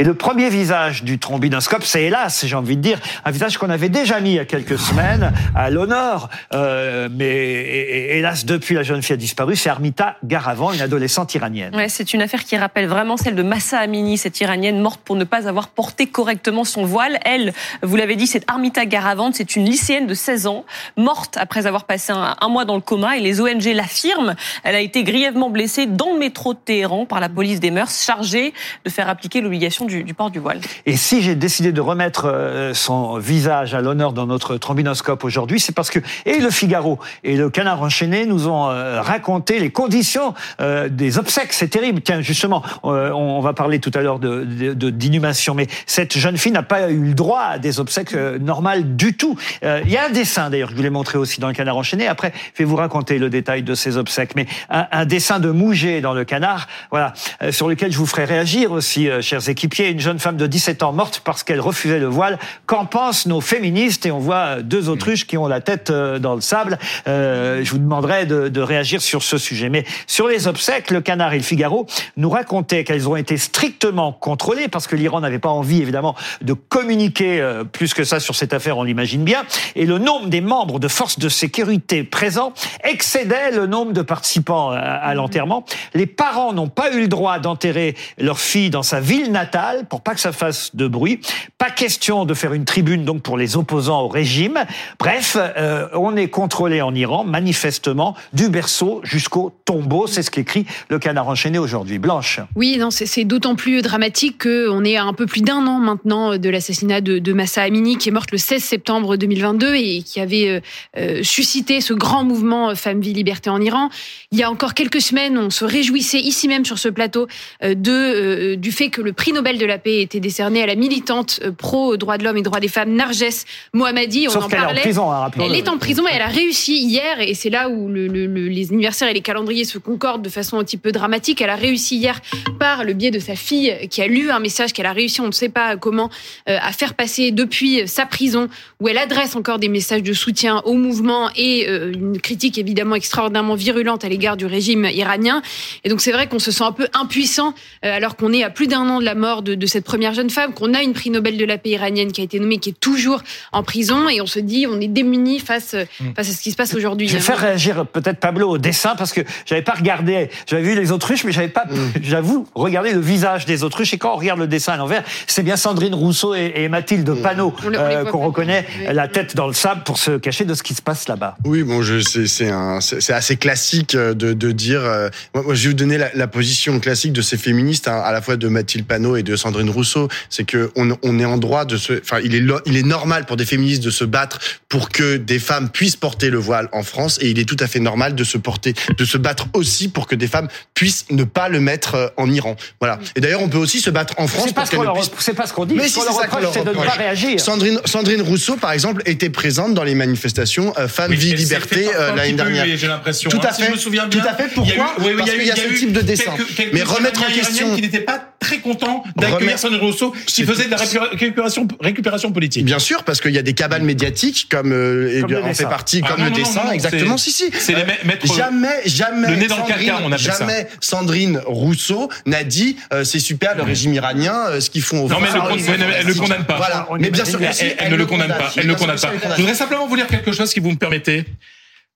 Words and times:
Et 0.00 0.02
le 0.02 0.14
premier 0.14 0.48
visage 0.48 1.04
du 1.04 1.18
trombinoscope, 1.18 1.84
c'est 1.84 2.04
hélas, 2.04 2.46
j'ai 2.46 2.56
envie 2.56 2.78
de 2.78 2.80
dire, 2.80 2.98
un 3.26 3.30
visage 3.30 3.58
qu'on 3.58 3.68
avait 3.68 3.90
déjà 3.90 4.18
mis 4.18 4.30
il 4.30 4.36
y 4.36 4.38
a 4.38 4.46
quelques 4.46 4.78
semaines 4.78 5.30
à 5.54 5.68
l'honneur, 5.68 6.30
euh, 6.54 7.10
mais 7.14 8.16
hélas, 8.16 8.46
depuis 8.46 8.74
la 8.74 8.82
jeune 8.82 9.02
fille 9.02 9.12
a 9.12 9.18
disparu, 9.18 9.56
c'est 9.56 9.68
Armita 9.68 10.16
Garavan, 10.24 10.72
une 10.72 10.80
adolescente 10.80 11.34
iranienne. 11.34 11.76
Ouais, 11.76 11.90
c'est 11.90 12.14
une 12.14 12.22
affaire 12.22 12.44
qui 12.44 12.56
rappelle 12.56 12.86
vraiment 12.86 13.18
celle 13.18 13.34
de 13.34 13.42
Massa 13.42 13.78
Amini, 13.78 14.16
cette 14.16 14.40
iranienne 14.40 14.80
morte 14.80 15.02
pour 15.04 15.16
ne 15.16 15.24
pas 15.24 15.46
avoir 15.46 15.68
porté 15.68 16.06
correctement 16.06 16.64
son 16.64 16.86
voile. 16.86 17.18
Elle, 17.26 17.52
vous 17.82 17.96
l'avez 17.96 18.16
dit, 18.16 18.26
c'est 18.26 18.50
Armita 18.50 18.86
Garavan, 18.86 19.32
c'est 19.34 19.54
une 19.54 19.66
lycéenne 19.66 20.06
de 20.06 20.14
16 20.14 20.46
ans, 20.46 20.64
morte 20.96 21.36
après 21.36 21.66
avoir 21.66 21.84
passé 21.84 22.12
un, 22.12 22.36
un 22.40 22.48
mois 22.48 22.64
dans 22.64 22.76
le 22.76 22.80
coma, 22.80 23.18
et 23.18 23.20
les 23.20 23.42
ONG 23.42 23.66
l'affirment. 23.74 24.34
Elle 24.64 24.76
a 24.76 24.80
été 24.80 25.04
grièvement 25.04 25.50
blessée 25.50 25.84
dans 25.84 26.14
le 26.14 26.18
métro 26.18 26.54
de 26.54 26.58
Téhéran 26.58 27.04
par 27.04 27.20
la 27.20 27.28
police 27.28 27.60
des 27.60 27.70
mœurs, 27.70 28.02
chargée 28.02 28.54
de 28.86 28.88
faire 28.88 29.10
appliquer 29.10 29.42
l'obligation 29.42 29.89
du, 29.90 30.04
du, 30.04 30.14
du 30.32 30.38
voile. 30.38 30.60
Et 30.86 30.96
si 30.96 31.22
j'ai 31.22 31.34
décidé 31.34 31.72
de 31.72 31.80
remettre 31.80 32.26
euh, 32.26 32.72
son 32.74 33.18
visage 33.18 33.74
à 33.74 33.80
l'honneur 33.80 34.12
dans 34.12 34.26
notre 34.26 34.56
trombinoscope 34.56 35.24
aujourd'hui, 35.24 35.60
c'est 35.60 35.74
parce 35.74 35.90
que 35.90 35.98
et 36.24 36.40
le 36.40 36.50
Figaro 36.50 36.98
et 37.24 37.36
le 37.36 37.50
Canard 37.50 37.82
enchaîné 37.82 38.26
nous 38.26 38.48
ont 38.48 38.70
euh, 38.70 39.02
raconté 39.02 39.58
les 39.58 39.70
conditions 39.70 40.34
euh, 40.60 40.88
des 40.88 41.18
obsèques. 41.18 41.52
C'est 41.52 41.68
terrible. 41.68 42.00
Tiens, 42.00 42.20
justement, 42.20 42.62
on 42.82 43.40
va 43.40 43.52
parler 43.52 43.80
tout 43.80 43.90
à 43.94 44.02
l'heure 44.02 44.18
de, 44.18 44.44
d'inhumation, 44.90 45.54
mais 45.54 45.66
cette 45.86 46.16
jeune 46.16 46.36
fille 46.36 46.52
n'a 46.52 46.62
pas 46.62 46.90
eu 46.90 47.00
le 47.00 47.14
droit 47.14 47.42
à 47.42 47.58
des 47.58 47.80
obsèques 47.80 48.14
normales 48.40 48.96
du 48.96 49.16
tout. 49.16 49.36
Il 49.62 49.90
y 49.90 49.96
a 49.96 50.06
un 50.06 50.10
dessin 50.10 50.50
d'ailleurs 50.50 50.68
que 50.68 50.74
je 50.74 50.76
voulais 50.76 50.90
montrer 50.90 51.18
aussi 51.18 51.40
dans 51.40 51.48
le 51.48 51.54
Canard 51.54 51.76
enchaîné. 51.76 52.06
Après, 52.06 52.32
je 52.54 52.62
vais 52.62 52.64
vous 52.64 52.76
raconter 52.76 53.18
le 53.18 53.30
détail 53.30 53.62
de 53.62 53.74
ces 53.74 53.96
obsèques, 53.96 54.34
mais 54.36 54.46
un, 54.68 54.86
un 54.92 55.04
dessin 55.04 55.40
de 55.40 55.50
Mouget 55.50 56.00
dans 56.00 56.14
le 56.14 56.24
Canard, 56.24 56.68
voilà, 56.90 57.12
sur 57.50 57.68
lequel 57.68 57.92
je 57.92 57.98
vous 57.98 58.06
ferai 58.06 58.24
réagir 58.24 58.72
aussi, 58.72 59.08
chers 59.20 59.48
équipiers. 59.48 59.79
Une 59.88 59.98
jeune 59.98 60.18
femme 60.18 60.36
de 60.36 60.46
17 60.46 60.82
ans 60.82 60.92
morte 60.92 61.22
parce 61.24 61.42
qu'elle 61.42 61.60
refusait 61.60 61.98
le 61.98 62.06
voile. 62.06 62.38
Qu'en 62.66 62.84
pensent 62.84 63.24
nos 63.24 63.40
féministes? 63.40 64.04
Et 64.04 64.10
on 64.10 64.18
voit 64.18 64.60
deux 64.60 64.90
autruches 64.90 65.26
qui 65.26 65.38
ont 65.38 65.46
la 65.46 65.62
tête 65.62 65.88
euh, 65.88 66.18
dans 66.18 66.34
le 66.34 66.42
sable. 66.42 66.78
Euh, 67.08 67.62
je 67.64 67.70
vous 67.70 67.78
demanderai 67.78 68.26
de, 68.26 68.48
de, 68.48 68.60
réagir 68.60 69.00
sur 69.00 69.22
ce 69.22 69.38
sujet. 69.38 69.70
Mais 69.70 69.86
sur 70.06 70.28
les 70.28 70.48
obsèques, 70.48 70.90
le 70.90 71.00
Canard 71.00 71.32
et 71.32 71.38
le 71.38 71.42
Figaro 71.42 71.86
nous 72.18 72.28
racontaient 72.28 72.84
qu'elles 72.84 73.08
ont 73.08 73.16
été 73.16 73.38
strictement 73.38 74.12
contrôlées 74.12 74.68
parce 74.68 74.86
que 74.86 74.96
l'Iran 74.96 75.20
n'avait 75.20 75.38
pas 75.38 75.48
envie, 75.48 75.80
évidemment, 75.80 76.14
de 76.42 76.52
communiquer 76.52 77.40
euh, 77.40 77.64
plus 77.64 77.94
que 77.94 78.04
ça 78.04 78.20
sur 78.20 78.34
cette 78.34 78.52
affaire, 78.52 78.76
on 78.76 78.82
l'imagine 78.82 79.24
bien. 79.24 79.44
Et 79.76 79.86
le 79.86 79.96
nombre 79.96 80.28
des 80.28 80.42
membres 80.42 80.78
de 80.78 80.88
forces 80.88 81.18
de 81.18 81.30
sécurité 81.30 82.04
présents 82.04 82.52
excédait 82.84 83.50
le 83.50 83.66
nombre 83.66 83.92
de 83.92 84.02
participants 84.02 84.70
à 84.72 85.14
l'enterrement. 85.14 85.64
Les 85.94 86.06
parents 86.06 86.52
n'ont 86.52 86.68
pas 86.68 86.92
eu 86.92 87.00
le 87.00 87.08
droit 87.08 87.38
d'enterrer 87.38 87.96
leur 88.18 88.38
fille 88.38 88.68
dans 88.68 88.82
sa 88.82 89.00
ville 89.00 89.32
natale 89.32 89.69
pour 89.88 90.02
pas 90.02 90.14
que 90.14 90.20
ça 90.20 90.32
fasse 90.32 90.74
de 90.74 90.86
bruit. 90.86 91.20
Pas 91.58 91.70
question 91.70 92.24
de 92.24 92.34
faire 92.34 92.52
une 92.52 92.64
tribune 92.64 93.04
donc 93.04 93.22
pour 93.22 93.36
les 93.36 93.56
opposants 93.56 94.02
au 94.02 94.08
régime. 94.08 94.58
Bref, 94.98 95.36
euh, 95.38 95.88
on 95.94 96.16
est 96.16 96.28
contrôlé 96.28 96.82
en 96.82 96.94
Iran 96.94 97.24
manifestement 97.24 98.16
du 98.32 98.48
berceau 98.48 99.00
jusqu'au 99.02 99.52
tombeau. 99.64 100.06
C'est 100.06 100.22
ce 100.22 100.30
qu'écrit 100.30 100.66
le 100.88 100.98
Canard 100.98 101.28
enchaîné 101.28 101.58
aujourd'hui. 101.58 101.98
Blanche. 101.98 102.40
Oui, 102.56 102.76
non, 102.78 102.90
c'est 102.90 103.24
d'autant 103.24 103.54
plus 103.54 103.82
dramatique 103.82 104.42
qu'on 104.42 104.84
est 104.84 104.96
à 104.96 105.04
un 105.04 105.12
peu 105.12 105.26
plus 105.26 105.42
d'un 105.42 105.66
an 105.66 105.78
maintenant 105.78 106.36
de 106.36 106.48
l'assassinat 106.48 107.00
de, 107.00 107.32
Massa 107.32 107.62
Amini, 107.62 107.96
qui 107.96 108.08
est 108.08 108.12
morte 108.12 108.32
le 108.32 108.38
16 108.38 108.62
septembre 108.62 109.16
2022 109.16 109.74
et 109.74 110.02
qui 110.02 110.20
avait 110.20 110.48
euh, 110.48 110.60
euh, 110.96 111.22
suscité 111.22 111.80
ce 111.80 111.94
grand 111.94 112.24
mouvement 112.24 112.74
Femmes, 112.74 113.00
Vie, 113.00 113.12
Liberté 113.12 113.50
en 113.50 113.60
Iran. 113.60 113.90
Il 114.32 114.38
y 114.38 114.42
a 114.42 114.50
encore 114.50 114.74
quelques 114.74 115.00
semaines, 115.00 115.38
on 115.38 115.50
se 115.50 115.64
réjouissait 115.64 116.20
ici 116.20 116.48
même 116.48 116.64
sur 116.64 116.78
ce 116.78 116.88
plateau 116.88 117.28
de 117.62 118.54
du 118.54 118.72
fait 118.72 118.90
que 118.90 119.00
le 119.00 119.12
prix 119.12 119.32
Nobel 119.32 119.49
de 119.58 119.66
la 119.66 119.78
paix 119.78 120.00
était 120.00 120.20
décerné 120.20 120.62
à 120.62 120.66
la 120.66 120.74
militante 120.74 121.40
pro 121.58 121.96
droits 121.96 122.18
de 122.18 122.24
l'homme 122.24 122.36
et 122.36 122.42
droits 122.42 122.60
des 122.60 122.68
femmes 122.68 122.94
Narges 122.94 123.44
Mohammadi. 123.72 124.28
On 124.28 124.36
en 124.36 124.48
parlait. 124.48 124.80
Est 124.80 124.80
en 124.80 124.82
prison, 124.82 125.12
hein, 125.12 125.30
elle 125.40 125.54
est 125.54 125.68
en 125.68 125.78
prison 125.78 126.06
et 126.06 126.12
elle 126.14 126.22
a 126.22 126.26
réussi 126.26 126.76
hier, 126.76 127.20
et 127.20 127.34
c'est 127.34 127.50
là 127.50 127.68
où 127.68 127.88
le, 127.88 128.06
le, 128.06 128.26
les 128.26 128.72
anniversaires 128.72 129.08
et 129.08 129.14
les 129.14 129.20
calendriers 129.20 129.64
se 129.64 129.78
concordent 129.78 130.22
de 130.22 130.28
façon 130.28 130.58
un 130.58 130.64
petit 130.64 130.76
peu 130.76 130.92
dramatique. 130.92 131.40
Elle 131.40 131.50
a 131.50 131.56
réussi 131.56 131.96
hier 131.96 132.20
par 132.58 132.84
le 132.84 132.92
biais 132.92 133.10
de 133.10 133.18
sa 133.18 133.34
fille 133.34 133.76
qui 133.90 134.02
a 134.02 134.06
lu 134.06 134.30
un 134.30 134.40
message 134.40 134.72
qu'elle 134.72 134.86
a 134.86 134.92
réussi, 134.92 135.20
on 135.20 135.26
ne 135.26 135.32
sait 135.32 135.48
pas 135.48 135.76
comment, 135.76 136.10
euh, 136.48 136.58
à 136.60 136.72
faire 136.72 136.94
passer 136.94 137.30
depuis 137.30 137.86
sa 137.86 138.06
prison, 138.06 138.48
où 138.80 138.88
elle 138.88 138.98
adresse 138.98 139.36
encore 139.36 139.58
des 139.58 139.68
messages 139.68 140.02
de 140.02 140.12
soutien 140.12 140.62
au 140.64 140.74
mouvement 140.74 141.30
et 141.36 141.68
euh, 141.68 141.92
une 141.92 142.20
critique 142.20 142.58
évidemment 142.58 142.94
extraordinairement 142.94 143.54
virulente 143.54 144.04
à 144.04 144.08
l'égard 144.08 144.36
du 144.36 144.46
régime 144.46 144.84
iranien. 144.84 145.42
Et 145.84 145.88
donc 145.88 146.00
c'est 146.00 146.12
vrai 146.12 146.28
qu'on 146.28 146.38
se 146.38 146.50
sent 146.50 146.64
un 146.64 146.72
peu 146.72 146.88
impuissant 146.94 147.54
euh, 147.84 147.96
alors 147.96 148.16
qu'on 148.16 148.32
est 148.32 148.42
à 148.42 148.50
plus 148.50 148.66
d'un 148.66 148.88
an 148.88 149.00
de 149.00 149.04
la 149.04 149.14
mort 149.14 149.39
de, 149.42 149.54
de 149.54 149.66
cette 149.66 149.84
première 149.84 150.14
jeune 150.14 150.30
femme, 150.30 150.52
qu'on 150.54 150.74
a 150.74 150.82
une 150.82 150.92
prix 150.92 151.10
Nobel 151.10 151.36
de 151.36 151.44
la 151.44 151.58
paix 151.58 151.70
iranienne 151.70 152.12
qui 152.12 152.20
a 152.20 152.24
été 152.24 152.38
nommée, 152.40 152.58
qui 152.58 152.70
est 152.70 152.80
toujours 152.80 153.22
en 153.52 153.62
prison, 153.62 154.08
et 154.08 154.20
on 154.20 154.26
se 154.26 154.38
dit 154.38 154.66
on 154.68 154.80
est 154.80 154.88
démuni 154.88 155.38
face 155.38 155.74
mm. 155.74 156.12
face 156.16 156.30
à 156.30 156.32
ce 156.32 156.40
qui 156.40 156.50
se 156.50 156.56
passe 156.56 156.74
aujourd'hui. 156.74 157.08
Je 157.08 157.14
vais 157.14 157.20
faire 157.20 157.38
réagir 157.38 157.86
peut-être 157.86 158.18
Pablo 158.18 158.48
au 158.48 158.58
dessin 158.58 158.94
parce 158.96 159.12
que 159.12 159.20
j'avais 159.46 159.62
pas 159.62 159.74
regardé, 159.74 160.30
j'avais 160.46 160.62
vu 160.62 160.74
les 160.74 160.92
autruches, 160.92 161.24
mais 161.24 161.32
j'avais 161.32 161.48
pas, 161.48 161.64
mm. 161.66 162.00
j'avoue, 162.02 162.46
regardé 162.54 162.92
le 162.92 163.00
visage 163.00 163.46
des 163.46 163.64
autruches. 163.64 163.94
Et 163.94 163.98
quand 163.98 164.14
on 164.14 164.16
regarde 164.16 164.38
le 164.38 164.46
dessin 164.46 164.72
à 164.72 164.76
l'envers, 164.76 165.04
c'est 165.26 165.42
bien 165.42 165.56
Sandrine 165.56 165.94
Rousseau 165.94 166.34
et, 166.34 166.68
Mathilde 166.68 167.08
mm. 167.08 167.22
Panot 167.22 167.54
euh, 167.64 168.04
qu'on 168.04 168.24
reconnaît 168.24 168.66
la 168.92 169.08
tête 169.08 169.34
dans 169.36 169.46
le 169.46 169.52
sable 169.52 169.82
pour 169.84 169.98
se 169.98 170.18
cacher 170.18 170.44
de 170.44 170.54
ce 170.54 170.62
qui 170.62 170.74
se 170.74 170.82
passe 170.82 171.08
là-bas. 171.08 171.36
Oui, 171.44 171.62
bon, 171.62 171.82
c'est 171.82 173.12
assez 173.12 173.36
classique 173.36 173.94
euh, 173.94 174.14
de, 174.14 174.32
de 174.32 174.52
dire. 174.52 174.80
Euh, 174.80 175.08
moi, 175.34 175.54
je 175.54 175.62
vais 175.62 175.68
vous 175.68 175.74
donner 175.74 175.98
la, 175.98 176.10
la, 176.14 176.26
position 176.26 176.78
classique 176.80 177.12
de 177.12 177.22
ces 177.22 177.36
féministes, 177.36 177.88
hein, 177.88 178.00
à 178.04 178.12
la 178.12 178.22
fois 178.22 178.36
de 178.36 178.48
Mathilde 178.48 178.86
Panot 178.86 179.16
et 179.16 179.22
de 179.22 179.29
Sandrine 179.36 179.70
Rousseau, 179.70 180.08
c'est 180.28 180.44
que 180.44 180.70
on, 180.76 180.96
on, 181.02 181.18
est 181.18 181.24
en 181.24 181.38
droit 181.38 181.64
de 181.64 181.76
se, 181.76 182.00
enfin, 182.00 182.18
il 182.22 182.34
est, 182.34 182.42
il 182.66 182.76
est 182.76 182.82
normal 182.82 183.26
pour 183.26 183.36
des 183.36 183.44
féministes 183.44 183.82
de 183.82 183.90
se 183.90 184.04
battre 184.04 184.38
pour 184.68 184.90
que 184.90 185.16
des 185.16 185.38
femmes 185.38 185.68
puissent 185.68 185.96
porter 185.96 186.30
le 186.30 186.38
voile 186.38 186.68
en 186.72 186.82
France, 186.82 187.18
et 187.20 187.30
il 187.30 187.38
est 187.38 187.44
tout 187.44 187.56
à 187.60 187.66
fait 187.66 187.80
normal 187.80 188.14
de 188.14 188.24
se 188.24 188.38
porter, 188.38 188.74
de 188.96 189.04
se 189.04 189.18
battre 189.18 189.46
aussi 189.54 189.88
pour 189.88 190.06
que 190.06 190.14
des 190.14 190.28
femmes 190.28 190.48
puissent 190.74 191.06
ne 191.10 191.24
pas 191.24 191.48
le 191.48 191.60
mettre 191.60 191.94
euh, 191.94 192.08
en 192.16 192.30
Iran. 192.30 192.56
Voilà. 192.80 192.98
Et 193.16 193.20
d'ailleurs, 193.20 193.42
on 193.42 193.48
peut 193.48 193.58
aussi 193.58 193.80
se 193.80 193.90
battre 193.90 194.14
en 194.18 194.26
France. 194.26 194.46
C'est 194.48 194.54
pas, 194.54 194.66
ce 194.66 194.76
puisse... 195.10 195.36
pas 195.36 195.46
ce 195.46 195.52
qu'on 195.52 195.64
dit. 195.64 195.74
Mais 195.74 195.88
si 195.88 196.00
c'est 196.00 196.64
de 196.64 196.70
ne 196.70 196.74
pas 196.74 196.92
réagir. 196.92 197.40
Sandrine, 197.40 197.80
Sandrine 197.84 198.22
Rousseau, 198.22 198.56
par 198.56 198.72
exemple, 198.72 199.02
était 199.06 199.30
présente 199.30 199.74
dans 199.74 199.84
les 199.84 199.94
manifestations 199.94 200.72
euh, 200.78 200.88
Femmes, 200.88 201.12
Vie, 201.12 201.34
Liberté 201.34 201.88
euh, 201.94 202.14
l'année 202.14 202.32
dernière. 202.32 202.66
J'ai 202.76 202.86
l'impression. 202.86 203.30
Tout 203.30 203.38
hein, 203.38 203.48
à 203.48 203.52
fait. 203.52 203.62
Si 203.62 203.68
je 203.68 203.72
me 203.72 203.76
souviens 203.76 204.06
bien. 204.06 204.20
Tout 204.20 204.28
à 204.28 204.34
fait. 204.34 204.48
Pourquoi 204.54 204.94
il 204.98 205.04
y 205.04 205.08
a 205.08 205.12
eu, 205.12 205.16
Parce 205.16 205.30
qu'il 205.30 205.46
y 205.46 205.50
a, 205.50 205.56
ce 205.56 205.78
type 205.78 205.92
de 205.92 206.00
dessin. 206.00 206.34
Mais 206.72 206.82
remettre 206.82 207.22
en 207.22 207.32
question. 207.32 207.74
qui 207.74 207.82
n'était 207.82 208.00
pas 208.00 208.20
très 208.38 208.58
content 208.58 209.04
d'accueillir 209.20 209.58
Sandrine 209.58 209.80
Rousseau, 209.80 210.14
qui 210.26 210.44
faisait 210.44 210.66
de 210.66 210.70
la 210.70 210.76
récupération, 210.76 211.68
récupération 211.80 212.32
politique. 212.32 212.64
Bien 212.64 212.78
sûr, 212.78 213.04
parce 213.04 213.20
qu'il 213.20 213.32
y 213.32 213.38
a 213.38 213.42
des 213.42 213.54
cabanes 213.54 213.84
médiatiques 213.84 214.46
comme, 214.50 214.72
euh, 214.72 215.22
comme 215.22 215.44
en 215.44 215.54
fait 215.54 215.64
partie, 215.64 216.02
ah, 216.04 216.12
comme 216.12 216.24
le 216.24 216.30
dessin, 216.30 216.70
exactement. 216.72 217.16
Si 217.16 217.32
si. 217.32 217.50
C'est 217.52 217.74
les 217.74 217.84
maîtres. 217.84 218.26
Jamais, 218.34 218.82
jamais. 218.86 219.28
Le 219.28 219.36
nez 219.36 219.46
dans 219.46 219.58
le 219.58 219.68
caca, 219.68 220.00
on 220.04 220.12
appelle 220.12 220.18
jamais 220.18 220.68
Sandrine 220.80 221.40
Rousseau 221.46 222.08
n'a 222.26 222.44
dit 222.44 222.76
euh, 222.92 223.04
c'est 223.04 223.18
super 223.18 223.56
le 223.56 223.62
régime 223.62 223.94
iranien, 223.94 224.34
euh, 224.48 224.60
ce 224.60 224.70
qu'ils 224.70 224.82
font 224.82 225.04
au 225.04 225.08
Non 225.08 225.18
mais 225.20 225.28
elle 225.68 226.06
ne 226.06 226.12
le 226.12 226.14
condamne 226.14 226.44
pas. 226.44 226.56
Voilà. 226.56 226.88
Mais 226.98 227.10
bien 227.10 227.24
sûr, 227.24 227.38
elle 227.78 227.92
ne 227.92 227.96
le 227.96 228.06
condamne 228.06 228.28
pas. 228.28 228.52
Elle 228.56 228.66
ne 228.66 228.74
condamne 228.74 228.98
pas. 228.98 229.12
Je 229.36 229.40
voudrais 229.40 229.54
simplement 229.54 229.86
vous 229.86 229.96
lire 229.96 230.06
quelque 230.06 230.32
chose 230.32 230.50
si 230.50 230.60
vous 230.60 230.70
me 230.70 230.76
permettez. 230.76 231.24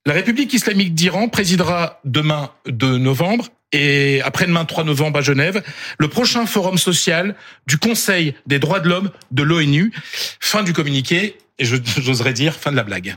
La 0.06 0.12
République 0.12 0.53
islamique 0.53 0.95
d'Iran 0.95 1.29
présidera 1.29 2.01
demain 2.05 2.51
2 2.67 2.99
novembre 2.99 3.49
et 3.75 4.23
après-demain 4.23 4.65
3 4.65 4.85
novembre 4.85 5.19
à 5.19 5.23
Genève, 5.23 5.62
le 5.99 6.09
prochain 6.09 6.47
forum 6.47 6.79
social 6.79 7.35
du 7.67 7.77
Conseil 7.77 8.35
des 8.47 8.61
droits 8.61 8.79
de 8.79 8.89
l'homme 8.89 9.11
de 9.33 9.43
l'ONU. 9.43 9.93
Fin 10.39 10.62
du 10.62 10.73
communiqué 10.73 11.37
et 11.59 11.65
j'oserais 11.65 12.32
dire 12.32 12.54
fin 12.54 12.72
de 12.72 12.76
la 12.76 12.82
blague. 12.82 13.16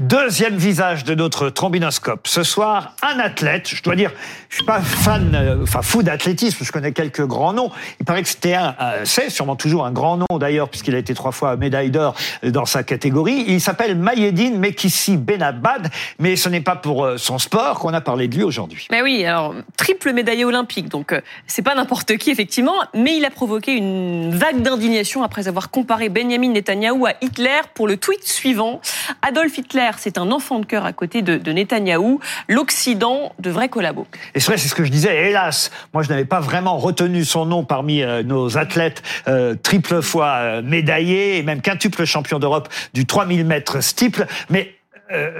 Deuxième 0.00 0.56
visage 0.56 1.04
de 1.04 1.14
notre 1.14 1.50
trombinoscope. 1.50 2.26
Ce 2.26 2.42
soir, 2.42 2.96
un 3.02 3.20
athlète. 3.20 3.68
Je 3.68 3.82
dois 3.82 3.94
dire, 3.94 4.10
je 4.48 4.56
suis 4.56 4.64
pas 4.64 4.80
fan, 4.80 5.32
euh, 5.34 5.62
enfin 5.62 5.82
fou 5.82 6.02
d'athlétisme. 6.02 6.64
Je 6.64 6.72
connais 6.72 6.90
quelques 6.90 7.24
grands 7.24 7.52
noms. 7.52 7.70
Il 8.00 8.06
paraît 8.06 8.22
que 8.22 8.28
c'était 8.28 8.54
un, 8.54 8.74
c'est 9.04 9.30
sûrement 9.30 9.54
toujours 9.54 9.86
un 9.86 9.92
grand 9.92 10.16
nom 10.16 10.38
d'ailleurs, 10.38 10.68
puisqu'il 10.68 10.96
a 10.96 10.98
été 10.98 11.14
trois 11.14 11.30
fois 11.30 11.56
médaille 11.56 11.90
d'or 11.90 12.16
dans 12.42 12.66
sa 12.66 12.82
catégorie. 12.82 13.44
Il 13.46 13.60
s'appelle 13.60 13.96
Mayedine 13.96 14.58
Mekissi 14.58 15.16
Benabad, 15.16 15.90
mais 16.18 16.34
ce 16.34 16.48
n'est 16.48 16.60
pas 16.60 16.76
pour 16.76 17.04
euh, 17.04 17.18
son 17.18 17.38
sport 17.38 17.78
qu'on 17.78 17.94
a 17.94 18.00
parlé 18.00 18.26
de 18.26 18.36
lui 18.36 18.42
aujourd'hui. 18.42 18.88
Mais 18.90 19.02
oui, 19.02 19.24
alors 19.24 19.54
triple 19.76 20.12
médaillé 20.12 20.44
olympique, 20.44 20.88
donc 20.88 21.12
euh, 21.12 21.20
c'est 21.46 21.62
pas 21.62 21.76
n'importe 21.76 22.16
qui 22.16 22.30
effectivement, 22.30 22.74
mais 22.94 23.16
il 23.16 23.24
a 23.24 23.30
provoqué 23.30 23.72
une 23.72 24.34
vague 24.34 24.62
d'indignation 24.62 25.22
après 25.22 25.46
avoir 25.46 25.70
comparé 25.70 26.08
Benjamin 26.08 26.50
Netanyahu 26.50 27.06
à 27.06 27.14
Hitler 27.20 27.60
pour 27.76 27.86
le 27.86 27.98
tweet 27.98 28.24
suivant. 28.24 28.80
Adolf 29.22 29.56
Hitler, 29.56 29.90
c'est 29.98 30.18
un 30.18 30.32
enfant 30.32 30.58
de 30.58 30.66
cœur 30.66 30.84
à 30.84 30.92
côté 30.92 31.22
de, 31.22 31.36
de 31.36 31.52
Netanyahou. 31.52 32.20
L'Occident 32.48 33.32
devrait 33.38 33.68
collaborer. 33.68 34.08
Et 34.34 34.40
c'est 34.40 34.46
vrai, 34.46 34.56
c'est 34.56 34.68
ce 34.68 34.74
que 34.74 34.82
je 34.82 34.90
disais. 34.90 35.28
Hélas, 35.28 35.70
moi, 35.92 36.02
je 36.02 36.08
n'avais 36.08 36.24
pas 36.24 36.40
vraiment 36.40 36.78
retenu 36.78 37.24
son 37.24 37.44
nom 37.44 37.64
parmi 37.64 38.02
euh, 38.02 38.22
nos 38.22 38.56
athlètes 38.56 39.02
euh, 39.28 39.54
triple 39.54 40.00
fois 40.00 40.36
euh, 40.38 40.62
médaillés 40.62 41.36
et 41.36 41.42
même 41.42 41.60
quintuple 41.60 42.06
champion 42.06 42.38
d'Europe 42.38 42.68
du 42.94 43.04
3000 43.04 43.44
mètres 43.44 43.80
steeple. 43.82 44.26
Mais 44.50 44.72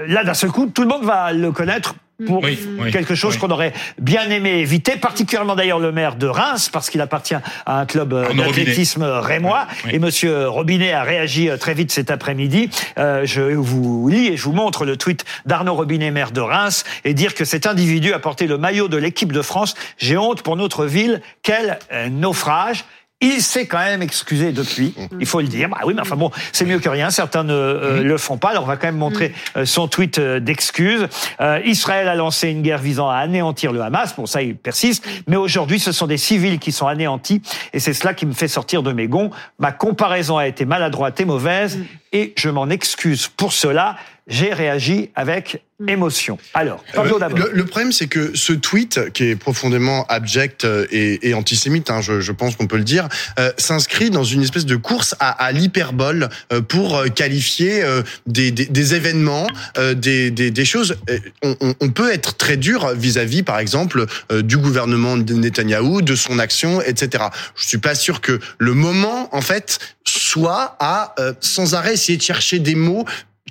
là, 0.07 0.23
d'un 0.23 0.33
seul 0.33 0.51
coup, 0.51 0.67
tout 0.67 0.83
le 0.83 0.87
monde 0.87 1.03
va 1.03 1.33
le 1.33 1.51
connaître 1.51 1.95
pour 2.25 2.43
Oui, 2.43 2.57
oui, 2.79 2.91
quelque 2.91 3.13
chose 3.13 3.35
oui. 3.35 3.39
qu'on 3.39 3.51
aurait 3.51 3.73
bien 3.99 4.29
aimé 4.29 4.49
éviter, 4.49 4.95
particulièrement 4.95 5.55
d'ailleurs 5.55 5.79
le 5.79 5.91
maire 5.91 6.15
de 6.15 6.25
Reims, 6.27 6.69
parce 6.71 6.89
qu'il 6.89 7.01
appartient 7.01 7.35
à 7.35 7.79
un 7.79 7.85
club 7.85 8.13
euh, 8.13 8.33
d'athlétisme 8.33 9.03
rémois. 9.03 9.67
Oui, 9.69 9.77
oui. 9.85 9.95
Et 9.95 9.99
Monsieur 9.99 10.47
Robinet 10.47 10.93
a 10.93 11.03
réagi 11.03 11.49
euh, 11.49 11.57
très 11.57 11.75
vite 11.75 11.91
cet 11.91 12.09
après-midi. 12.09 12.69
Euh, 12.97 13.21
je 13.25 13.41
vous 13.41 14.07
lis 14.07 14.27
et 14.27 14.37
je 14.37 14.43
vous 14.43 14.53
montre 14.53 14.85
le 14.85 14.97
tweet 14.97 15.25
d'Arnaud 15.45 15.75
Robinet, 15.75 16.09
maire 16.09 16.31
de 16.31 16.41
Reims, 16.41 16.85
et 17.05 17.13
dire 17.13 17.35
que 17.35 17.45
cet 17.45 17.67
individu 17.67 18.13
a 18.13 18.19
porté 18.19 18.47
le 18.47 18.57
maillot 18.57 18.87
de 18.87 18.97
l'équipe 18.97 19.31
de 19.31 19.41
France. 19.41 19.75
J'ai 19.97 20.17
honte 20.17 20.41
pour 20.41 20.55
notre 20.55 20.85
ville. 20.85 21.21
Quel 21.43 21.77
euh, 21.91 22.09
naufrage 22.09 22.85
il 23.19 23.41
s'est 23.41 23.65
quand 23.65 23.79
même 23.79 24.03
excusé 24.03 24.51
depuis, 24.51 24.93
il 25.19 25.25
faut 25.25 25.41
le 25.41 25.47
dire. 25.47 25.69
Bah 25.69 25.79
oui, 25.85 25.95
mais 25.95 26.01
enfin 26.01 26.15
bon, 26.15 26.29
c'est 26.51 26.65
mieux 26.65 26.77
que 26.77 26.87
rien. 26.87 27.09
Certains 27.09 27.43
ne 27.43 27.53
euh, 27.53 28.03
le 28.03 28.17
font 28.19 28.37
pas. 28.37 28.49
Alors 28.49 28.63
on 28.63 28.67
va 28.67 28.77
quand 28.77 28.85
même 28.87 28.97
montrer 28.97 29.33
euh, 29.55 29.65
son 29.65 29.87
tweet 29.87 30.19
euh, 30.19 30.39
d'excuses. 30.39 31.07
Euh, 31.41 31.59
Israël 31.65 32.07
a 32.09 32.15
lancé 32.15 32.49
une 32.49 32.61
guerre 32.61 32.77
visant 32.77 33.09
à 33.09 33.15
anéantir 33.15 33.71
le 33.71 33.81
Hamas. 33.81 34.15
Bon, 34.15 34.27
ça, 34.27 34.43
il 34.43 34.55
persiste. 34.55 35.07
Mais 35.25 35.35
aujourd'hui, 35.35 35.79
ce 35.79 35.91
sont 35.91 36.05
des 36.05 36.17
civils 36.17 36.59
qui 36.59 36.71
sont 36.71 36.85
anéantis, 36.85 37.41
et 37.73 37.79
c'est 37.79 37.93
cela 37.93 38.13
qui 38.13 38.27
me 38.27 38.33
fait 38.33 38.47
sortir 38.47 38.83
de 38.83 38.91
mes 38.91 39.07
gonds. 39.07 39.31
Ma 39.57 39.71
comparaison 39.71 40.37
a 40.37 40.45
été 40.45 40.65
maladroite 40.65 41.19
et 41.19 41.25
mauvaise, 41.25 41.79
et 42.13 42.33
je 42.37 42.49
m'en 42.49 42.69
excuse 42.69 43.27
pour 43.27 43.53
cela. 43.53 43.97
J'ai 44.29 44.51
réagi 44.53 45.09
avec 45.15 45.61
émotion. 45.87 46.37
Alors, 46.53 46.83
Pablo 46.93 47.15
Euh, 47.15 47.19
d'abord. 47.19 47.37
le, 47.39 47.49
le 47.53 47.65
problème, 47.65 47.93
c'est 47.93 48.07
que 48.07 48.35
ce 48.35 48.51
tweet, 48.51 49.13
qui 49.13 49.23
est 49.25 49.35
profondément 49.37 50.05
abject 50.07 50.65
euh, 50.65 50.85
et, 50.91 51.29
et 51.29 51.33
antisémite, 51.33 51.89
hein, 51.89 52.01
je, 52.01 52.19
je 52.19 52.31
pense 52.33 52.57
qu'on 52.57 52.67
peut 52.67 52.75
le 52.77 52.83
dire, 52.83 53.07
euh, 53.39 53.53
s'inscrit 53.57 54.09
dans 54.09 54.25
une 54.25 54.41
espèce 54.41 54.65
de 54.65 54.75
course 54.75 55.15
à, 55.21 55.29
à 55.29 55.51
l'hyperbole 55.53 56.27
euh, 56.51 56.61
pour 56.61 57.01
qualifier 57.15 57.83
euh, 57.83 58.01
des, 58.25 58.51
des, 58.51 58.65
des 58.65 58.95
événements, 58.95 59.47
euh, 59.77 59.93
des, 59.93 60.29
des, 60.29 60.51
des 60.51 60.65
choses. 60.65 60.97
On, 61.41 61.55
on, 61.61 61.73
on 61.79 61.89
peut 61.89 62.11
être 62.11 62.35
très 62.35 62.57
dur 62.57 62.89
vis-à-vis, 62.95 63.43
par 63.43 63.59
exemple, 63.59 64.07
euh, 64.31 64.41
du 64.41 64.57
gouvernement 64.57 65.15
de 65.15 65.33
Netanyahou, 65.35 66.01
de 66.01 66.15
son 66.15 66.37
action, 66.39 66.81
etc. 66.81 67.25
Je 67.55 67.65
suis 67.65 67.77
pas 67.77 67.95
sûr 67.95 68.19
que 68.19 68.39
le 68.57 68.73
moment, 68.73 69.33
en 69.33 69.41
fait, 69.41 69.79
soit 70.05 70.75
à 70.79 71.13
euh, 71.19 71.33
sans 71.41 71.75
arrêt 71.75 71.96
essayer 71.97 72.17
de 72.17 72.23
chercher 72.23 72.59
des 72.59 72.75
mots 72.75 73.05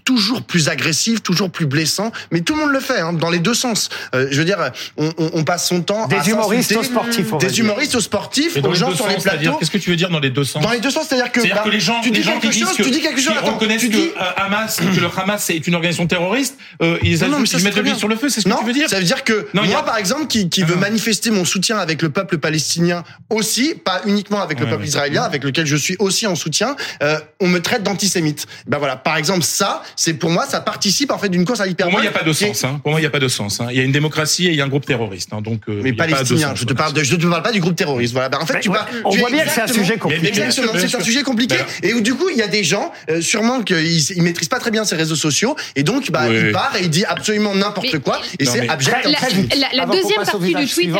toujours 0.06 0.40
plus 0.42 0.68
agressif, 0.70 1.22
toujours 1.22 1.50
plus 1.50 1.66
blessant, 1.66 2.12
mais 2.30 2.40
tout 2.40 2.54
le 2.54 2.60
monde 2.60 2.70
le 2.72 2.80
fait 2.80 3.00
hein, 3.00 3.12
dans 3.12 3.28
les 3.28 3.40
deux 3.40 3.52
sens. 3.52 3.90
Euh, 4.14 4.28
je 4.30 4.38
veux 4.38 4.44
dire, 4.46 4.56
on, 4.96 5.12
on, 5.18 5.30
on 5.34 5.44
passe 5.44 5.68
son 5.68 5.82
temps 5.82 6.04
à 6.04 6.06
Des 6.08 6.30
humoristes 6.30 6.72
s'insulter, 6.72 6.78
aux 6.78 6.82
sportifs, 7.02 7.38
des 7.38 7.46
dire. 7.48 7.64
humoristes 7.64 7.94
aux 7.96 8.00
sportifs, 8.00 8.56
aux 8.64 8.72
gens 8.74 8.94
sur 8.94 9.08
les 9.08 9.16
plateaux. 9.16 9.56
qu'est-ce 9.58 9.70
que 9.70 9.78
tu 9.78 9.90
veux 9.90 9.96
dire 9.96 10.08
dans 10.08 10.20
les 10.20 10.30
deux 10.30 10.44
sens? 10.44 10.62
Dans 10.62 10.70
les 10.70 10.80
deux 10.80 10.90
sens, 10.90 11.06
c'est-à-dire 11.08 11.30
que, 11.32 11.40
C'est-à-dire 11.40 11.56
bah, 11.62 11.64
que 11.64 11.74
les 11.74 11.80
gens, 11.80 12.00
tu 12.00 12.10
dis 12.10 12.18
les 12.18 12.22
gens 12.22 12.38
quelque 12.38 12.52
qui 12.52 12.58
disent 12.60 12.68
chose, 12.68 12.76
que, 12.78 12.82
tu 12.84 12.90
dis 12.90 13.00
quelque 13.02 13.20
chose, 13.20 13.32
qui 13.32 13.38
attends, 13.38 13.54
reconnaissent 13.54 13.82
tu 13.82 13.90
que 13.90 13.96
dis. 13.96 14.10
euh, 14.16 14.22
Hamas, 14.36 14.76
que 14.76 15.00
le 15.00 15.08
Hamas 15.18 15.50
est 15.50 15.66
une 15.66 15.74
organisation 15.74 16.06
terroriste, 16.06 16.56
euh, 16.82 16.96
ils, 17.02 17.18
Non, 17.20 17.28
non, 17.28 17.38
mais 17.40 17.46
ça, 17.46 17.58
ils 17.58 17.64
mettent 17.64 17.74
l'huile 17.74 17.84
bien. 17.84 17.94
sur 17.98 18.08
le 18.08 18.16
feu, 18.16 18.28
c'est 18.28 18.40
ce 18.40 18.44
que 18.44 18.50
non, 18.50 18.58
tu 18.60 18.66
veux 18.66 18.72
dire? 18.72 18.88
ça 18.88 18.98
veut 18.98 19.04
dire 19.04 19.24
que 19.24 19.48
Non, 19.54 19.62
il 19.64 19.68
y 19.68 19.72
moi, 19.72 19.80
a- 19.80 19.82
par 19.82 19.96
exemple, 19.98 20.28
qui, 20.28 20.48
qui 20.48 20.62
Ah 20.62 20.66
veut 20.66 20.76
manifester 20.76 21.30
mon 21.32 21.44
soutien 21.44 21.78
avec 21.78 22.00
le 22.02 22.10
peuple 22.10 22.38
palestinien 22.38 23.02
aussi, 23.28 23.74
pas 23.74 24.02
uniquement 24.06 24.40
avec 24.40 24.60
le 24.60 24.66
peuple 24.68 24.84
israélien, 24.84 25.22
avec 25.24 25.42
lequel 25.42 25.66
je 25.66 25.76
suis 25.76 25.96
aussi 25.98 26.26
en 26.28 26.36
soutien, 26.36 26.76
euh, 27.02 27.18
on 27.40 27.48
me 27.48 27.60
traite 27.60 27.82
d'antisémite. 27.82 28.46
Ben 28.68 28.78
voilà, 28.78 28.94
par 28.96 29.16
exemple, 29.16 29.42
ça, 29.42 29.82
c'est 29.96 30.14
pour 30.14 30.30
moi, 30.30 30.44
ça 30.46 30.60
participe 30.60 31.10
en 31.10 31.18
fait 31.18 31.28
d'une 31.28 31.44
course 31.44 31.60
à 31.60 31.64
Pour 31.64 31.68
l'hyperbole. 31.70 31.92
moi, 31.92 32.00
il 32.02 32.04
n'y 32.04 32.14
a 32.14 32.18
pas 32.18 32.24
de 32.24 32.32
sens. 32.32 32.64
Hein. 32.64 32.80
Pour 32.82 32.92
moi, 32.92 33.00
il 33.00 33.02
n'y 33.02 33.06
a 33.06 33.10
pas 33.10 33.18
de 33.18 33.28
sens. 33.28 33.60
Hein. 33.60 33.68
Il 33.70 33.76
y 33.76 33.80
a 33.80 33.82
une 33.82 33.92
démocratie 33.92 34.46
et 34.46 34.50
il 34.50 34.56
y 34.56 34.60
a 34.60 34.64
un 34.64 34.68
groupe 34.68 34.86
terroriste. 34.86 35.30
Hein. 35.32 35.40
Donc, 35.40 35.62
euh, 35.68 35.80
Mais 35.82 35.90
il 35.90 35.96
y 35.96 36.00
a 36.00 36.04
pas 36.04 36.06
de 36.06 36.12
palestinien, 36.12 36.48
sens, 36.50 36.58
je 36.60 36.64
te 36.64 36.72
voilà. 36.72 36.84
parle 36.84 36.92
de, 36.94 37.02
je 37.02 37.16
te 37.16 37.26
parle 37.26 37.42
pas 37.42 37.52
du 37.52 37.60
groupe 37.60 37.76
terroriste. 37.76 38.12
Voilà. 38.12 38.28
Ben, 38.28 38.38
en 38.40 38.46
fait, 38.46 38.54
Mais 38.54 38.60
tu 38.60 38.68
ouais, 38.68 38.78
on 39.04 39.10
voit 39.10 39.30
bien 39.30 39.44
que 39.44 39.50
c'est 39.50 39.62
un 39.62 39.66
sujet 39.66 39.96
compliqué. 39.96 40.28
Exactement, 40.28 40.72
c'est 40.76 40.94
un 40.94 41.00
sujet 41.00 41.22
compliqué 41.22 41.56
et 41.82 41.94
où 41.94 42.00
du 42.00 42.14
coup 42.14 42.28
il 42.30 42.36
y 42.36 42.42
a 42.42 42.46
des 42.48 42.62
gens 42.64 42.92
euh, 43.10 43.20
sûrement 43.20 43.62
qu'ils 43.62 44.10
ils 44.10 44.22
maîtrisent 44.22 44.48
pas 44.48 44.58
très 44.58 44.70
bien 44.70 44.84
ces 44.84 44.96
réseaux 44.96 45.16
sociaux 45.16 45.56
et 45.74 45.82
donc 45.82 46.10
bah 46.10 46.24
Oui. 46.28 46.36
il 46.46 46.52
part 46.52 46.74
et 46.76 46.82
il 46.82 46.90
dit 46.90 47.04
absolument 47.04 47.54
n'importe 47.54 47.98
quoi 48.00 48.20
et 48.38 48.44
c'est 48.44 48.68
abject. 48.68 49.06
La- 49.74 49.86
deuxième 49.86 50.22
partie 50.24 50.54
du 50.54 50.66
tweet, 50.66 50.94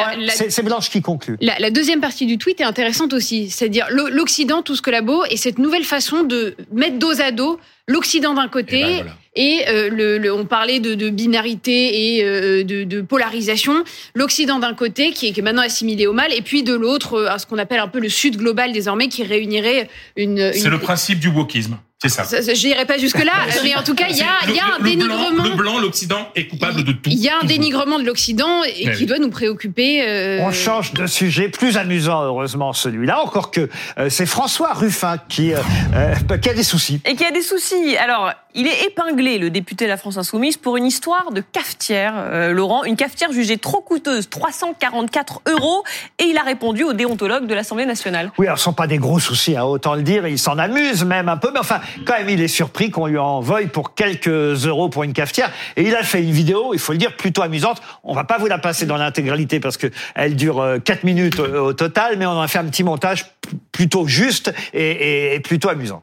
c'est 0.49 0.63
Blanche 0.63 0.91
qui 0.91 1.03
conclut. 1.03 1.37
La, 1.41 1.59
la 1.59 1.71
deuxième 1.71 2.01
partie 2.01 2.27
du 2.27 2.39
tweet 2.39 2.61
est 2.61 2.65
intéressante 2.65 3.13
aussi, 3.13 3.51
c'est-à-dire 3.51 3.87
l'O- 3.91 4.09
l'Occident, 4.09 4.63
tout 4.63 4.75
ce 4.77 4.83
que 4.83 4.91
la 4.91 5.03
beau, 5.03 5.25
et 5.31 5.37
cette 5.37 5.59
nouvelle 5.59 5.85
façon 5.85 6.23
de 6.23 6.57
mettre 6.73 6.99
dos 6.99 7.21
à 7.21 7.31
dos 7.31 7.59
l'Occident 7.89 8.35
d'un 8.35 8.49
côté 8.49 8.79
Et 8.81 8.83
ben, 8.83 8.95
voilà. 8.97 9.17
et 9.37 9.65
euh, 9.69 9.89
le, 9.91 10.19
le- 10.19 10.33
on 10.33 10.45
parlait 10.45 10.81
de, 10.81 10.95
de 10.95 11.09
binarité 11.11 12.17
et 12.17 12.25
euh, 12.25 12.65
de, 12.65 12.85
de 12.85 13.01
polarisation, 13.01 13.85
l'Occident 14.15 14.59
d'un 14.59 14.75
côté 14.75 15.13
qui 15.13 15.29
est, 15.29 15.33
qui 15.33 15.41
est 15.41 15.43
maintenant 15.43 15.63
assimilé 15.63 16.07
au 16.07 16.13
mal, 16.13 16.33
et 16.33 16.43
puis 16.43 16.63
de 16.63 16.75
l'autre, 16.75 17.15
euh, 17.15 17.29
à 17.31 17.39
ce 17.39 17.47
qu'on 17.47 17.59
appelle 17.59 17.81
un 17.81 17.89
peu 17.89 18.01
le 18.01 18.09
Sud 18.09 18.37
global 18.39 18.73
désormais, 18.73 19.09
qui 19.09 19.23
réunirait 19.23 19.89
une. 20.17 20.53
C'est 20.53 20.65
une- 20.65 20.71
le 20.71 20.79
principe 20.79 21.21
du 21.21 21.29
wokisme. 21.29 21.79
C'est 22.03 22.11
ça. 22.11 22.25
Ça, 22.25 22.43
ça, 22.43 22.53
Je 22.53 22.67
n'irai 22.67 22.85
pas 22.85 22.99
jusque 22.99 23.25
là, 23.25 23.33
mais 23.65 23.75
en 23.75 23.83
tout 23.83 23.95
cas, 23.95 24.05
il 24.11 24.17
y 24.19 24.21
a, 24.21 24.27
il 24.49 24.55
y 24.55 24.59
a 24.59 24.65
le- 24.67 24.73
un 24.75 24.77
le 24.79 24.83
blanc- 24.83 24.91
dénigrement. 24.91 25.43
Le 25.45 25.51
blanc, 25.57 25.79
l'Occident 25.79 26.29
est 26.35 26.47
coupable 26.47 26.85
de 26.85 26.93
tout. 26.93 27.01
Il 27.09 27.19
y 27.19 27.31
a 27.31 27.39
un 27.43 27.47
dénigrement 27.47 27.99
de 27.99 28.05
l'Occident 28.05 28.63
et 28.65 28.89
Ouais, 28.89 28.93
qui 28.95 29.01
oui. 29.01 29.07
doit 29.07 29.19
nous 29.19 29.31
préoccuper. 29.31 30.03
euh, 30.07 30.41
On 30.43 30.53
change 30.53 30.93
de 30.93 31.07
sujet, 31.07 31.49
plus 31.49 31.79
amusant 31.79 32.23
heureusement 32.23 32.75
celui-là, 32.75 33.21
encore 33.23 33.51
que 33.51 33.71
euh, 33.99 34.11
c'est 34.11 34.27
François 34.27 34.75
Ruffin 34.75 35.17
qui, 35.29 35.55
euh, 35.55 36.37
qui 36.43 36.49
a 36.51 36.55
des 36.55 36.63
soucis. 36.63 37.01
Et 37.07 37.15
qui 37.17 37.25
a 37.25 37.31
des 37.31 37.41
soucis. 37.41 37.97
Alors, 37.97 38.31
il 38.55 38.67
est 38.67 38.85
épinglé, 38.87 39.39
le 39.39 39.49
député 39.49 39.87
de 39.87 39.91
la 39.91 39.97
France 39.97 40.19
Insoumise, 40.19 40.59
pour 40.59 40.77
une 40.77 40.85
histoire 40.87 41.31
de 41.33 41.41
cafetière, 41.41 42.13
euh, 42.19 42.53
Laurent. 42.53 42.85
Une 42.85 42.97
cafetière 42.97 43.33
jugée 43.33 43.57
trop 43.57 43.81
coûteuse, 43.81 44.29
344 44.29 45.41
euros. 45.49 45.83
Et 46.19 46.25
il 46.25 46.37
a 46.37 46.43
répondu 46.43 46.85
au 46.85 46.93
déontologue 46.93 47.47
de 47.47 47.55
l'Assemblée 47.55 47.87
nationale. 47.87 48.33
Oui, 48.39 48.47
alors 48.47 48.59
ce 48.59 48.65
sont 48.65 48.73
pas 48.75 48.87
des 48.87 48.99
gros 48.99 49.19
soucis, 49.19 49.57
hein, 49.57 49.65
autant 49.65 49.95
le 49.95 50.03
dire, 50.03 50.27
il 50.27 50.39
s'en 50.39 50.59
amuse 50.59 51.05
même 51.05 51.29
un 51.31 51.37
peu, 51.39 51.51
mais 51.53 51.61
enfin, 51.61 51.81
quand 52.05 52.15
même, 52.19 52.29
il 52.29 52.41
est 52.41 52.49
surpris 52.49 52.91
qu'on 52.91 53.07
lui 53.07 53.19
en 53.19 53.41
veuille 53.41 53.69
pour 53.69 53.95
quelques 53.95 54.29
euros 54.67 54.89
pour 54.89 55.05
une 55.05 55.13
cafetière. 55.13 55.51
Et 55.77 55.83
il 55.83 55.95
a 55.95 56.03
fait 56.03 56.23
une 56.23 56.31
vidéo, 56.31 56.73
il 56.73 56.79
faut 56.79 56.93
le 56.93 56.99
dire, 56.99 57.17
plutôt 57.17 57.43
amusante. 57.43 57.81
On 58.05 58.15
va 58.15 58.25
pas 58.25 58.39
vous 58.39 58.47
la 58.47 58.59
passer 58.59 58.87
dans 58.87 58.97
l'intégralité 58.97 59.61
parce 59.61 59.77
que 59.77 59.89
elle 60.15 60.37
dure 60.37 60.61
euh, 60.61 60.79
4 60.79 61.05
minutes 61.05 61.39
au, 61.39 61.73
total, 61.73 62.17
mais 62.19 62.27
on 62.27 62.31
en 62.31 62.41
a 62.41 62.49
fait 62.49 62.59
un 62.59 62.67
petit 62.67 62.85
montage 62.85 63.27
plutôt 63.73 64.07
juste 64.07 64.53
et 64.73 65.41
plutôt 65.45 65.69
amusant. 65.69 66.03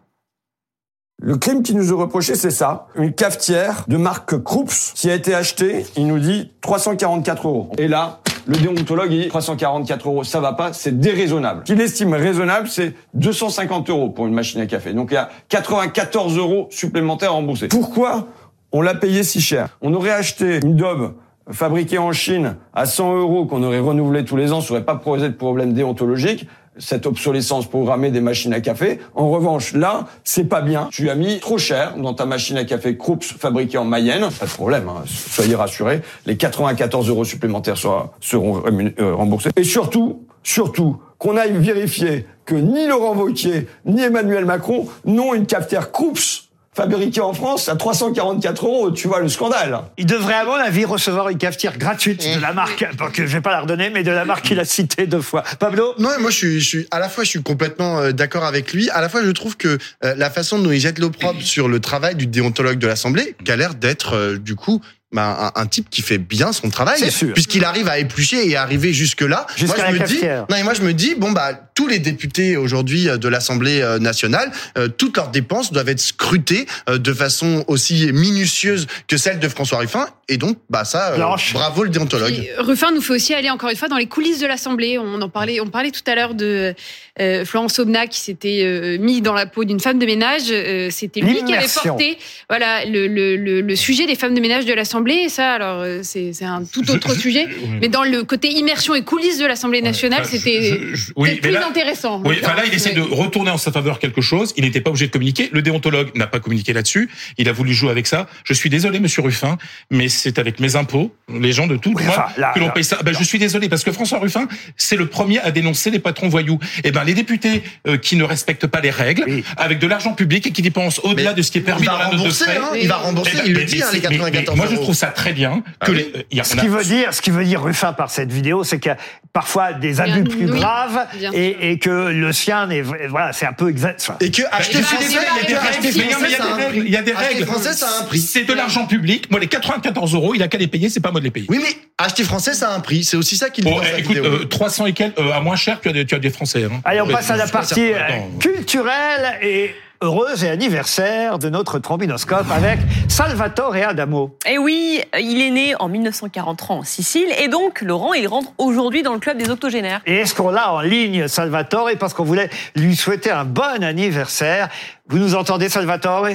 Le 1.25 1.37
crime 1.37 1.63
qui 1.63 1.73
nous 1.73 1.89
est 1.89 1.95
reproché, 1.95 2.35
c'est 2.35 2.51
ça. 2.51 2.87
Une 2.95 3.13
cafetière 3.13 3.85
de 3.87 3.95
marque 3.95 4.43
Krups 4.43 4.91
qui 4.93 5.09
a 5.09 5.15
été 5.15 5.33
achetée, 5.33 5.85
il 5.95 6.05
nous 6.05 6.19
dit 6.19 6.51
344 6.59 7.47
euros. 7.47 7.71
Et 7.77 7.87
là, 7.87 8.19
le 8.45 8.57
déontologue, 8.57 9.09
dit 9.09 9.27
344 9.27 10.07
euros, 10.07 10.23
ça 10.23 10.39
va 10.39 10.53
pas, 10.53 10.73
c'est 10.73 10.99
déraisonnable. 10.99 11.63
Qu'il 11.63 11.79
estime 11.81 12.13
raisonnable, 12.13 12.67
c'est 12.67 12.93
250 13.13 13.89
euros 13.89 14.09
pour 14.09 14.27
une 14.27 14.33
machine 14.33 14.61
à 14.61 14.65
café. 14.65 14.93
Donc 14.93 15.09
il 15.11 15.15
y 15.15 15.17
a 15.17 15.29
94 15.49 16.37
euros 16.37 16.67
supplémentaires 16.69 17.33
remboursés. 17.33 17.67
Pourquoi 17.67 18.27
on 18.71 18.81
l'a 18.81 18.95
payé 18.95 19.23
si 19.23 19.41
cher? 19.41 19.77
On 19.81 19.93
aurait 19.93 20.11
acheté 20.11 20.59
une 20.63 20.75
daube 20.75 21.13
fabriquée 21.51 21.97
en 21.97 22.11
Chine 22.11 22.55
à 22.73 22.85
100 22.85 23.17
euros 23.17 23.45
qu'on 23.45 23.63
aurait 23.63 23.79
renouvelé 23.79 24.23
tous 24.23 24.37
les 24.37 24.53
ans, 24.53 24.61
ça 24.61 24.73
aurait 24.73 24.85
pas 24.85 24.95
posé 24.95 25.27
de 25.27 25.33
problème 25.33 25.73
déontologique 25.73 26.47
cette 26.77 27.05
obsolescence 27.05 27.67
programmée 27.67 28.11
des 28.11 28.21
machines 28.21 28.53
à 28.53 28.61
café. 28.61 28.99
En 29.15 29.29
revanche, 29.29 29.73
là, 29.73 30.05
c'est 30.23 30.45
pas 30.45 30.61
bien. 30.61 30.89
Tu 30.91 31.09
as 31.09 31.15
mis 31.15 31.39
trop 31.39 31.57
cher 31.57 31.95
dans 31.97 32.13
ta 32.13 32.25
machine 32.25 32.57
à 32.57 32.63
café 32.63 32.97
Krups 32.97 33.33
fabriquée 33.37 33.77
en 33.77 33.85
Mayenne. 33.85 34.27
Pas 34.39 34.45
de 34.45 34.51
problème, 34.51 34.89
hein. 34.89 35.03
soyez 35.05 35.55
rassurés. 35.55 36.01
Les 36.25 36.37
94 36.37 37.09
euros 37.09 37.25
supplémentaires 37.25 37.77
seront 37.77 38.63
euh, 38.65 39.15
remboursés. 39.15 39.49
Et 39.55 39.63
surtout, 39.63 40.25
surtout, 40.43 40.97
qu'on 41.17 41.37
aille 41.37 41.57
vérifier 41.57 42.25
que 42.45 42.55
ni 42.55 42.87
Laurent 42.87 43.15
Wauquiez, 43.15 43.67
ni 43.85 44.01
Emmanuel 44.01 44.45
Macron 44.45 44.87
n'ont 45.05 45.33
une 45.33 45.45
cafetière 45.45 45.91
Krups 45.91 46.42
fabriquée 46.75 47.21
en 47.21 47.33
France 47.33 47.69
à 47.69 47.75
344 47.75 48.65
euros. 48.65 48.91
Tu 48.91 49.07
vois 49.07 49.19
le 49.19 49.29
scandale. 49.29 49.81
Il 49.97 50.05
devrait, 50.05 50.33
à 50.33 50.45
mon 50.45 50.53
avis, 50.53 50.85
recevoir 50.85 51.29
une 51.29 51.37
cafetière 51.37 51.77
gratuite 51.77 52.27
de 52.35 52.41
la 52.41 52.53
marque, 52.53 52.85
donc 52.97 53.15
je 53.15 53.23
vais 53.23 53.41
pas 53.41 53.51
la 53.51 53.61
redonner, 53.61 53.89
mais 53.89 54.03
de 54.03 54.11
la 54.11 54.25
marque 54.25 54.45
qu'il 54.45 54.59
a 54.59 54.65
citée 54.65 55.07
deux 55.07 55.21
fois. 55.21 55.43
Pablo? 55.59 55.93
Non, 55.99 56.09
moi 56.19 56.31
je 56.31 56.37
suis, 56.37 56.59
je 56.59 56.67
suis 56.67 56.87
à 56.91 56.99
la 56.99 57.09
fois 57.09 57.23
je 57.23 57.29
suis 57.29 57.43
complètement 57.43 57.99
euh, 57.99 58.11
d'accord 58.11 58.43
avec 58.43 58.73
lui, 58.73 58.89
à 58.89 59.01
la 59.01 59.09
fois 59.09 59.23
je 59.23 59.31
trouve 59.31 59.57
que 59.57 59.77
euh, 60.03 60.15
la 60.15 60.29
façon 60.29 60.59
dont 60.59 60.71
il 60.71 60.79
jette 60.79 60.99
l'opprobre 60.99 61.41
sur 61.41 61.67
le 61.67 61.79
travail 61.79 62.15
du 62.15 62.27
déontologue 62.27 62.79
de 62.79 62.87
l'Assemblée, 62.87 63.35
qui 63.43 63.51
a 63.51 63.55
l'air 63.55 63.75
d'être 63.75 64.15
euh, 64.15 64.37
du 64.37 64.55
coup 64.55 64.81
bah, 65.13 65.53
un, 65.55 65.61
un 65.61 65.65
type 65.67 65.89
qui 65.89 66.01
fait 66.01 66.17
bien 66.17 66.51
son 66.51 66.69
travail, 66.69 67.01
puisqu'il 67.33 67.63
arrive 67.63 67.87
à 67.87 67.99
éplucher 67.99 68.49
et 68.49 68.55
à 68.57 68.63
arriver 68.63 68.91
jusque 68.91 69.21
là. 69.21 69.47
Jusqu'à 69.55 69.89
moi, 69.89 69.93
je 69.93 70.01
me 70.01 70.07
dis, 70.07 70.21
non, 70.49 70.55
et 70.57 70.63
moi 70.63 70.73
je 70.73 70.81
me 70.81 70.93
dis 70.93 71.15
bon 71.15 71.31
bah 71.31 71.69
tous 71.75 71.87
les 71.87 71.99
députés 71.99 72.57
aujourd'hui 72.57 73.09
euh, 73.09 73.17
de 73.17 73.27
l'Assemblée 73.27 73.81
euh, 73.81 73.97
nationale, 73.99 74.51
euh, 74.77 74.87
toutes 74.87 75.17
leurs 75.17 75.29
dépenses 75.29 75.71
doivent 75.71 75.89
être 75.89 75.99
scrutées 75.99 76.67
euh, 76.89 76.97
de 76.97 77.13
façon 77.13 77.63
aussi 77.67 78.11
minutieuse 78.13 78.87
que 79.07 79.17
celle 79.17 79.39
de 79.39 79.47
François 79.47 79.79
Ruffin, 79.79 80.07
et 80.29 80.37
donc 80.37 80.57
bah 80.69 80.85
ça, 80.85 81.13
euh, 81.13 81.35
bravo 81.53 81.83
le 81.83 81.89
déontologue. 81.89 82.33
Puis, 82.33 82.47
Ruffin 82.57 82.91
nous 82.91 83.01
fait 83.01 83.13
aussi 83.13 83.33
aller 83.33 83.49
encore 83.49 83.69
une 83.69 83.75
fois 83.75 83.87
dans 83.87 83.97
les 83.97 84.07
coulisses 84.07 84.39
de 84.39 84.47
l'Assemblée. 84.47 84.97
On 84.97 85.21
en 85.21 85.29
parlait, 85.29 85.59
on 85.61 85.67
parlait 85.67 85.91
tout 85.91 86.01
à 86.05 86.15
l'heure 86.15 86.33
de 86.35 86.73
euh, 87.19 87.45
Florence 87.45 87.77
Aubenas 87.79 88.07
qui 88.07 88.19
s'était 88.19 88.61
euh, 88.63 88.97
mis 88.99 89.21
dans 89.21 89.33
la 89.33 89.45
peau 89.45 89.63
d'une 89.63 89.79
femme 89.79 89.99
de 89.99 90.05
ménage. 90.05 90.43
Euh, 90.49 90.89
C'était 90.91 91.21
lui 91.21 91.43
qui 91.43 91.53
avait 91.53 91.67
porté, 91.83 92.17
voilà, 92.49 92.85
le, 92.85 93.07
le, 93.07 93.35
le, 93.35 93.61
le 93.61 93.75
sujet 93.75 94.05
des 94.05 94.15
femmes 94.15 94.33
de 94.35 94.41
ménage 94.41 94.65
de 94.65 94.73
l'Assemblée. 94.73 95.02
l'Assemblée. 95.03 95.29
Ça, 95.29 95.53
alors, 95.53 95.81
euh, 95.81 95.99
c'est 96.03 96.31
un 96.43 96.63
tout 96.63 96.89
autre 96.91 97.13
sujet. 97.15 97.47
Mais 97.81 97.87
dans 97.89 98.03
le 98.03 98.23
côté 98.23 98.49
immersion 98.49 98.95
et 98.95 99.03
coulisses 99.03 99.37
de 99.39 99.45
l'Assemblée 99.45 99.81
nationale, 99.81 100.25
c'était 100.25 100.79
oui, 101.15 101.29
mais 101.33 101.35
plus 101.37 101.51
là- 101.51 101.67
intéressant. 101.67 102.21
Oui, 102.25 102.37
enfin 102.43 102.55
là, 102.55 102.63
il 102.65 102.73
essaie 102.73 102.93
de 102.93 103.01
retourner 103.01 103.51
en 103.51 103.57
sa 103.57 103.71
faveur 103.71 103.99
quelque 103.99 104.21
chose. 104.21 104.53
Il 104.57 104.63
n'était 104.63 104.81
pas 104.81 104.89
obligé 104.89 105.07
de 105.07 105.11
communiquer. 105.11 105.49
Le 105.51 105.61
déontologue 105.61 106.11
n'a 106.15 106.27
pas 106.27 106.39
communiqué 106.39 106.73
là-dessus. 106.73 107.09
Il 107.37 107.49
a 107.49 107.51
voulu 107.51 107.73
jouer 107.73 107.91
avec 107.91 108.07
ça. 108.07 108.27
Je 108.43 108.53
suis 108.53 108.69
désolé, 108.69 108.99
Monsieur 108.99 109.21
Ruffin, 109.21 109.57
mais 109.91 110.07
c'est 110.09 110.39
avec 110.39 110.59
mes 110.59 110.75
impôts, 110.75 111.13
les 111.29 111.51
gens 111.51 111.67
de 111.67 111.77
tout 111.77 111.93
Oui, 111.95 112.03
droit, 112.03 112.15
enfin, 112.27 112.41
là, 112.41 112.51
que 112.53 112.59
l'on 112.59 112.69
paye 112.69 112.83
ça. 112.83 112.99
Ben, 113.03 113.13
je 113.17 113.23
suis 113.23 113.39
désolé 113.39 113.69
parce 113.69 113.83
que 113.83 113.91
François 113.91 114.19
Ruffin, 114.19 114.47
c'est 114.77 114.95
le 114.95 115.07
premier 115.07 115.39
à 115.39 115.51
dénoncer 115.51 115.89
les 115.91 115.99
patrons 115.99 116.29
voyous. 116.29 116.59
Et 116.83 116.91
ben, 116.91 117.03
les 117.03 117.13
députés 117.13 117.63
euh, 117.87 117.97
qui 117.97 118.15
ne 118.15 118.23
respectent 118.23 118.67
pas 118.67 118.81
les 118.81 118.89
règles, 118.91 119.23
Oui. 119.27 119.43
avec 119.57 119.79
de 119.79 119.87
l'argent 119.87 120.13
public 120.13 120.47
et 120.47 120.51
qui 120.51 120.61
dépensent 120.61 121.01
au-delà 121.03 121.31
Mais 121.31 121.35
de 121.37 121.41
ce 121.41 121.51
qui 121.51 121.57
est 121.59 121.61
permis 121.61 121.83
il 121.83 121.85
dans 121.87 121.93
va 121.93 121.97
la 121.99 122.03
note 122.05 122.13
de 122.13 122.17
rembourser, 122.19 122.43
frais. 122.45 122.57
hein, 122.57 122.69
il 122.81 122.87
va 122.87 122.95
rembourser, 122.97 123.31
Eh 123.33 123.37
ben, 123.37 123.43
il 123.47 123.53
le 123.53 123.59
mais- 123.59 123.65
dit, 123.65 123.75
mais 123.77 123.83
hein, 123.83 123.87
les 123.93 123.99
c'est- 124.01 124.09
mais- 124.09 124.17
mais 124.17 124.31
94 124.31 124.57
Moi, 124.57 124.67
je 124.69 124.75
euros. 124.75 124.85
Trouve 124.93 125.07
ça 125.09 125.13
très 125.13 125.33
bien 125.33 125.63
Ah 125.79 125.85
que 125.85 125.91
oui. 125.91 125.97
les, 126.13 126.19
euh, 126.19 126.23
il 126.31 126.37
y 126.37 126.41
a- 126.41 126.43
Ce 126.43 126.57
a- 126.57 126.61
qui 126.61 126.67
veut 126.67 126.83
dire, 126.83 127.13
ce 127.13 127.21
qui 127.21 127.31
veut 127.31 127.43
dire 127.45 127.61
Ruffin 127.63 127.93
par 127.93 128.09
cette 128.11 128.31
vidéo, 128.31 128.63
c'est 128.63 128.79
qu'il 128.79 128.89
y 128.89 128.93
a 128.93 128.97
parfois 129.33 129.73
des 129.73 129.99
abus 129.99 130.21
Bien, 130.21 130.23
plus 130.37 130.45
oui, 130.51 130.59
graves 130.59 131.07
et, 131.33 131.71
et 131.71 131.79
que 131.79 131.89
le 131.89 132.31
sien 132.33 132.69
est 132.69 132.81
voilà, 132.81 133.33
c'est 133.33 133.45
un 133.45 133.53
peu 133.53 133.69
exact. 133.69 133.99
enfin, 134.01 134.17
Et 134.21 134.29
que 134.31 134.43
acheter 134.51 134.81
français, 134.81 135.05
il 135.09 136.89
y 136.89 136.97
a 136.97 137.01
des 137.01 137.13
règles, 137.13 137.45
français, 137.45 137.73
ça 137.73 137.85
a 137.85 137.89
des 137.89 137.93
un 137.93 137.97
règles, 137.97 138.07
prix. 138.07 138.19
C'est 138.19 138.43
de 138.43 138.53
l'argent 138.53 138.85
public. 138.85 139.29
Moi, 139.31 139.39
les 139.39 139.47
94 139.47 140.13
euros, 140.13 140.35
il 140.35 140.43
a 140.43 140.47
qu'à 140.47 140.57
les 140.57 140.67
payer, 140.67 140.89
c'est 140.89 140.99
pas 140.99 141.11
moi 141.11 141.19
de 141.19 141.25
les 141.25 141.31
payer. 141.31 141.47
Oui, 141.49 141.59
mais 141.61 141.75
acheter 141.97 142.23
français, 142.23 142.53
ça 142.53 142.69
a 142.69 142.75
un 142.75 142.79
prix. 142.79 143.03
C'est 143.03 143.17
aussi 143.17 143.35
ça 143.37 143.49
qu'il 143.49 143.65
dit 143.65 143.71
dans 143.71 143.81
eh, 143.81 143.99
écoute, 144.01 144.15
vidéo. 144.17 144.31
euh, 144.31 144.45
300 144.45 144.85
et 144.87 144.93
quelques, 144.93 145.17
euh, 145.19 145.31
à 145.33 145.39
moins 145.41 145.55
cher, 145.55 145.79
tu 145.81 145.89
as 145.89 145.93
des, 145.93 146.05
tu 146.05 146.15
as 146.15 146.19
des 146.19 146.29
Français. 146.29 146.65
Hein. 146.65 146.81
Allez, 146.85 147.01
on 147.01 147.07
passe 147.07 147.29
à 147.29 147.37
la 147.37 147.47
partie 147.47 147.93
euh, 147.93 147.99
culturelle 148.39 149.39
et 149.41 149.73
heureuse 150.03 150.43
et 150.43 150.49
anniversaire 150.49 151.39
de 151.39 151.47
notre 151.49 151.79
trombinoscope 151.79 152.51
avec 152.51 152.79
Salvatore 153.07 153.75
Adamo. 153.75 154.37
Et 154.45 154.57
oui, 154.57 155.01
il 155.17 155.41
est 155.41 155.49
né 155.49 155.75
en 155.79 155.87
1943 155.87 156.75
en 156.75 156.83
Sicile 156.83 157.29
et 157.41 157.47
donc 157.47 157.81
Laurent, 157.81 158.13
il 158.13 158.27
rentre 158.27 158.51
aujourd'hui 158.57 159.01
dans 159.01 159.13
le 159.13 159.19
club 159.19 159.37
des 159.37 159.49
octogénaires. 159.49 160.01
Et 160.05 160.15
est-ce 160.17 160.35
qu'on 160.35 160.49
l'a 160.49 160.73
en 160.73 160.81
ligne, 160.81 161.29
Salvatore, 161.29 161.91
parce 161.97 162.13
qu'on 162.13 162.25
voulait 162.25 162.49
lui 162.75 162.97
souhaiter 162.97 163.31
un 163.31 163.45
bon 163.45 163.81
anniversaire? 163.81 164.67
Vous 165.07 165.17
nous 165.17 165.35
entendez, 165.35 165.69
Salvatore? 165.69 166.27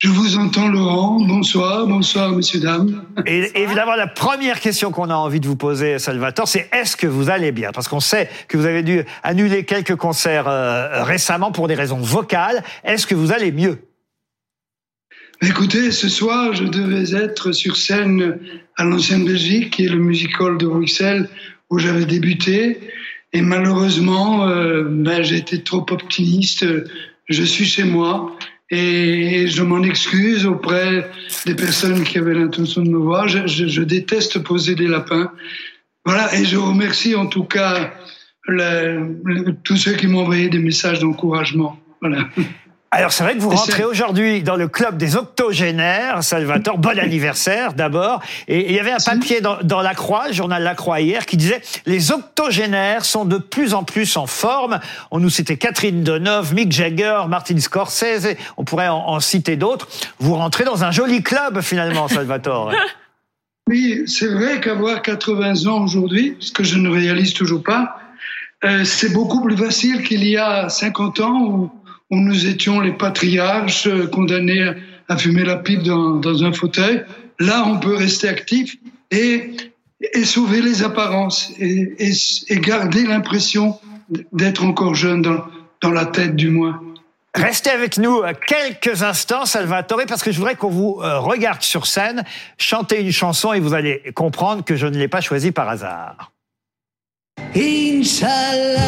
Je 0.00 0.10
vous 0.10 0.36
entends, 0.36 0.68
Laurent. 0.68 1.18
Bonsoir, 1.26 1.84
bonsoir, 1.88 2.30
messieurs, 2.30 2.60
dames. 2.60 3.04
Et 3.26 3.50
évidemment, 3.60 3.96
la 3.96 4.06
première 4.06 4.60
question 4.60 4.92
qu'on 4.92 5.10
a 5.10 5.16
envie 5.16 5.40
de 5.40 5.48
vous 5.48 5.56
poser, 5.56 5.98
Salvatore, 5.98 6.46
c'est 6.46 6.68
est-ce 6.72 6.96
que 6.96 7.08
vous 7.08 7.30
allez 7.30 7.50
bien? 7.50 7.72
Parce 7.72 7.88
qu'on 7.88 7.98
sait 7.98 8.30
que 8.46 8.56
vous 8.56 8.66
avez 8.66 8.84
dû 8.84 9.02
annuler 9.24 9.64
quelques 9.64 9.96
concerts 9.96 10.46
euh, 10.46 11.02
récemment 11.02 11.50
pour 11.50 11.66
des 11.66 11.74
raisons 11.74 11.98
vocales. 11.98 12.62
Est-ce 12.84 13.08
que 13.08 13.16
vous 13.16 13.32
allez 13.32 13.50
mieux? 13.50 13.78
Écoutez, 15.42 15.90
ce 15.90 16.08
soir, 16.08 16.54
je 16.54 16.62
devais 16.62 17.16
être 17.16 17.50
sur 17.50 17.76
scène 17.76 18.38
à 18.76 18.84
l'Ancienne 18.84 19.24
Belgique, 19.24 19.70
qui 19.70 19.86
est 19.86 19.88
le 19.88 19.98
music 19.98 20.40
hall 20.40 20.58
de 20.58 20.68
Bruxelles, 20.68 21.28
où 21.70 21.80
j'avais 21.80 22.04
débuté. 22.04 22.78
Et 23.32 23.42
malheureusement, 23.42 24.46
euh, 24.46 24.84
ben, 24.88 25.24
été 25.24 25.60
trop 25.60 25.84
optimiste. 25.90 26.64
Je 27.28 27.42
suis 27.42 27.66
chez 27.66 27.82
moi 27.82 28.36
et 28.70 29.46
je 29.48 29.62
m'en 29.62 29.82
excuse 29.82 30.46
auprès 30.46 31.10
des 31.46 31.54
personnes 31.54 32.04
qui 32.04 32.18
avaient 32.18 32.34
l'intention 32.34 32.82
de 32.82 32.90
me 32.90 32.98
voir. 32.98 33.26
Je, 33.28 33.82
déteste 33.82 34.40
poser 34.40 34.74
des 34.74 34.86
lapins. 34.86 35.32
Voilà, 36.04 36.34
et 36.34 36.44
je 36.44 36.56
remercie 36.56 37.14
en 37.14 37.26
tout 37.26 37.44
cas 37.44 37.94
tous 39.64 39.76
ceux 39.76 39.92
qui 39.92 40.06
m'ont 40.06 40.20
envoyé 40.20 40.48
des 40.48 40.58
messages 40.58 41.00
d'encouragement. 41.00 41.78
Voilà. 42.00 42.28
Alors 42.90 43.12
c'est 43.12 43.22
vrai 43.22 43.34
que 43.36 43.40
vous 43.40 43.50
rentrez 43.50 43.84
aujourd'hui 43.84 44.42
dans 44.42 44.56
le 44.56 44.66
club 44.66 44.96
des 44.96 45.16
octogénaires, 45.16 46.24
Salvatore. 46.24 46.78
Bon 46.78 46.98
anniversaire 46.98 47.74
d'abord. 47.74 48.22
Et 48.48 48.70
il 48.70 48.74
y 48.74 48.80
avait 48.80 48.92
un 48.92 48.98
papier 49.04 49.42
dans, 49.42 49.58
dans 49.62 49.82
La 49.82 49.94
Croix, 49.94 50.28
le 50.28 50.32
journal 50.32 50.62
La 50.62 50.74
Croix 50.74 51.00
hier, 51.00 51.26
qui 51.26 51.36
disait 51.36 51.60
les 51.84 52.12
octogénaires 52.12 53.04
sont 53.04 53.26
de 53.26 53.36
plus 53.36 53.74
en 53.74 53.84
plus 53.84 54.16
en 54.16 54.26
forme. 54.26 54.80
On 55.10 55.20
nous 55.20 55.28
citait 55.28 55.58
Catherine 55.58 56.02
Deneuve, 56.02 56.54
Mick 56.54 56.72
Jagger, 56.72 57.24
Martin 57.28 57.58
Scorsese. 57.60 58.36
On 58.56 58.64
pourrait 58.64 58.88
en, 58.88 59.06
en 59.06 59.20
citer 59.20 59.56
d'autres. 59.56 59.86
Vous 60.18 60.34
rentrez 60.34 60.64
dans 60.64 60.82
un 60.82 60.90
joli 60.90 61.22
club 61.22 61.60
finalement, 61.60 62.08
Salvatore. 62.08 62.72
Oui, 63.68 64.04
c'est 64.06 64.28
vrai 64.28 64.60
qu'avoir 64.62 65.02
80 65.02 65.66
ans 65.66 65.84
aujourd'hui, 65.84 66.38
ce 66.40 66.52
que 66.52 66.64
je 66.64 66.78
ne 66.78 66.88
réalise 66.88 67.34
toujours 67.34 67.62
pas, 67.62 67.98
euh, 68.64 68.84
c'est 68.84 69.12
beaucoup 69.12 69.40
plus 69.40 69.56
facile 69.56 70.02
qu'il 70.02 70.24
y 70.24 70.36
a 70.36 70.68
50 70.68 71.20
ans 71.20 71.40
où, 71.42 71.70
où 72.10 72.16
nous 72.16 72.46
étions 72.46 72.80
les 72.80 72.92
patriarches 72.92 73.88
condamnés 74.12 74.72
à- 75.08 75.16
fumer 75.16 75.44
la 75.44 75.56
pipe 75.56 75.82
dans, 75.82 76.16
dans 76.16 76.44
un 76.44 76.52
fauteuil. 76.52 77.04
Là, 77.40 77.64
on 77.66 77.78
peut 77.78 77.94
rester 77.94 78.28
actif 78.28 78.76
et, 79.10 79.52
et 80.14 80.24
sauver 80.24 80.60
les 80.60 80.82
apparences 80.82 81.50
et, 81.58 81.94
et, 81.98 82.12
et 82.48 82.58
garder 82.58 83.04
l'impression 83.06 83.78
d'être 84.32 84.64
encore 84.64 84.94
jeune 84.94 85.22
dans, 85.22 85.44
dans 85.80 85.90
la 85.90 86.04
tête 86.06 86.36
du 86.36 86.48
moins. 86.50 86.80
Restez 87.34 87.70
avec 87.70 87.98
nous 87.98 88.22
euh, 88.22 88.32
quelques 88.46 89.02
instants, 89.02 89.44
Salvatore, 89.46 90.02
parce 90.08 90.22
que 90.22 90.32
je 90.32 90.38
voudrais 90.38 90.56
qu'on 90.56 90.70
vous 90.70 91.00
euh, 91.02 91.18
regarde 91.20 91.62
sur 91.62 91.86
scène, 91.86 92.24
chanter 92.56 93.00
une 93.00 93.12
chanson 93.12 93.52
et 93.52 93.60
vous 93.60 93.74
allez 93.74 94.02
comprendre 94.14 94.64
que 94.64 94.76
je 94.76 94.86
ne 94.86 94.96
l'ai 94.98 95.08
pas 95.08 95.20
choisie 95.20 95.52
par 95.52 95.68
hasard. 95.68 96.32
Inch'Allah, 97.54 98.78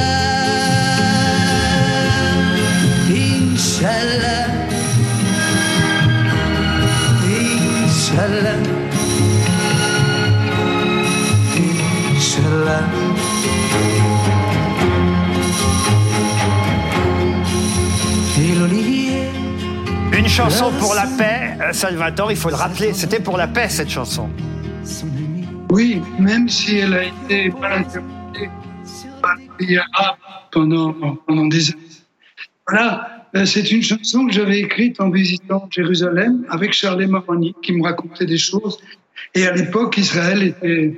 chanson 20.31 20.71
pour 20.79 20.95
la 20.95 21.07
paix, 21.19 21.57
euh, 21.61 21.73
Salvatore, 21.73 22.31
il 22.31 22.37
faut 22.37 22.51
le 22.51 22.55
rappeler, 22.55 22.93
c'était 22.95 23.21
pour 23.21 23.37
la 23.37 23.49
paix 23.49 23.69
cette 23.69 23.91
chanson. 23.91 24.31
Oui, 25.71 26.01
même 26.19 26.49
si 26.49 26.79
elle 26.79 26.95
a 26.95 27.05
été 27.05 27.51
mal 27.61 27.81
interprétée 27.81 28.51
par 29.21 29.37
les 29.59 29.79
arabes 29.79 30.17
pendant, 30.53 30.93
pendant 31.27 31.47
des 31.47 31.71
années. 31.71 31.81
Voilà, 32.69 33.27
euh, 33.35 33.45
c'est 33.45 33.71
une 33.71 33.83
chanson 33.83 34.27
que 34.27 34.33
j'avais 34.33 34.61
écrite 34.61 35.01
en 35.01 35.11
visitant 35.11 35.69
Jérusalem 35.71 36.47
avec 36.49 36.73
Charles 36.73 37.07
Maroni 37.07 37.55
qui 37.63 37.73
me 37.73 37.83
racontait 37.83 38.27
des 38.27 38.39
choses. 38.39 38.79
Et 39.35 39.47
à 39.47 39.53
l'époque, 39.53 39.97
Israël 39.99 40.43
était 40.43 40.97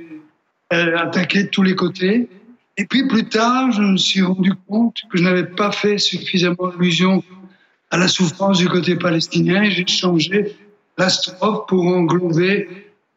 euh, 0.71 0.97
attaqué 0.97 1.43
de 1.43 1.49
tous 1.49 1.63
les 1.63 1.75
côtés. 1.75 2.29
Et 2.77 2.85
puis 2.85 3.07
plus 3.07 3.25
tard, 3.25 3.71
je 3.71 3.81
me 3.81 3.97
suis 3.97 4.21
rendu 4.21 4.53
compte 4.67 4.97
que 5.11 5.17
je 5.17 5.23
n'avais 5.23 5.45
pas 5.45 5.71
fait 5.71 5.97
suffisamment 5.97 6.71
allusion 6.75 7.23
à 7.93 7.97
la 7.97 8.07
souffrance 8.07 8.57
du 8.57 8.67
côté 8.67 8.95
palestinien 8.95 9.61
et 9.61 9.69
j'ai 9.69 9.85
changé 9.85 10.55
la 10.97 11.09
strophe 11.09 11.67
pour 11.67 11.85
englober 11.85 12.67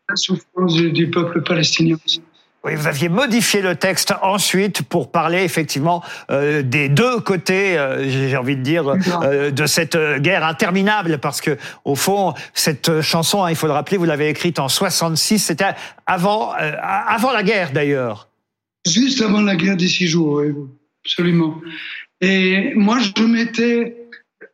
la 0.07 0.17
souffrance 0.17 0.75
du, 0.75 0.93
du 0.93 1.11
peuple 1.11 1.41
palestinien 1.43 1.97
aussi. 2.05 2.21
Oui, 2.63 2.75
vous 2.75 2.87
aviez 2.87 3.09
modifié 3.09 3.63
le 3.63 3.77
texte 3.77 4.13
ensuite 4.21 4.83
pour 4.83 5.11
parler 5.11 5.45
effectivement 5.45 6.03
euh, 6.31 6.61
des 6.61 6.91
deux 6.91 7.21
côtés, 7.21 7.79
euh, 7.79 8.07
j'ai 8.07 8.37
envie 8.37 8.57
de 8.57 8.61
dire, 8.61 8.93
euh, 9.23 9.51
de 9.51 9.67
cette 9.67 9.97
guerre 10.19 10.45
interminable, 10.45 11.19
parce 11.23 11.41
que 11.41 11.57
au 11.87 11.95
fond, 11.95 12.35
cette 12.53 13.01
chanson, 13.01 13.45
hein, 13.45 13.51
il 13.51 13.57
faut 13.57 13.69
le 13.69 13.73
rappeler, 13.73 13.97
vous 13.97 14.05
l'avez 14.05 14.29
écrite 14.29 14.59
en 14.59 14.69
66, 14.69 15.39
c'était 15.39 15.65
avant, 16.05 16.53
avant 16.53 17.33
la 17.33 17.43
guerre 17.43 17.73
d'ailleurs. 17.73 18.29
Juste 18.87 19.23
avant 19.23 19.41
la 19.41 19.57
guerre 19.57 19.79
des 19.79 19.89
six 19.89 20.07
jours, 20.07 20.43
oui, 20.43 20.53
absolument. 21.03 21.63
Et 22.21 22.73
moi, 22.75 22.99
je 22.99 23.23
m'étais. 23.23 24.06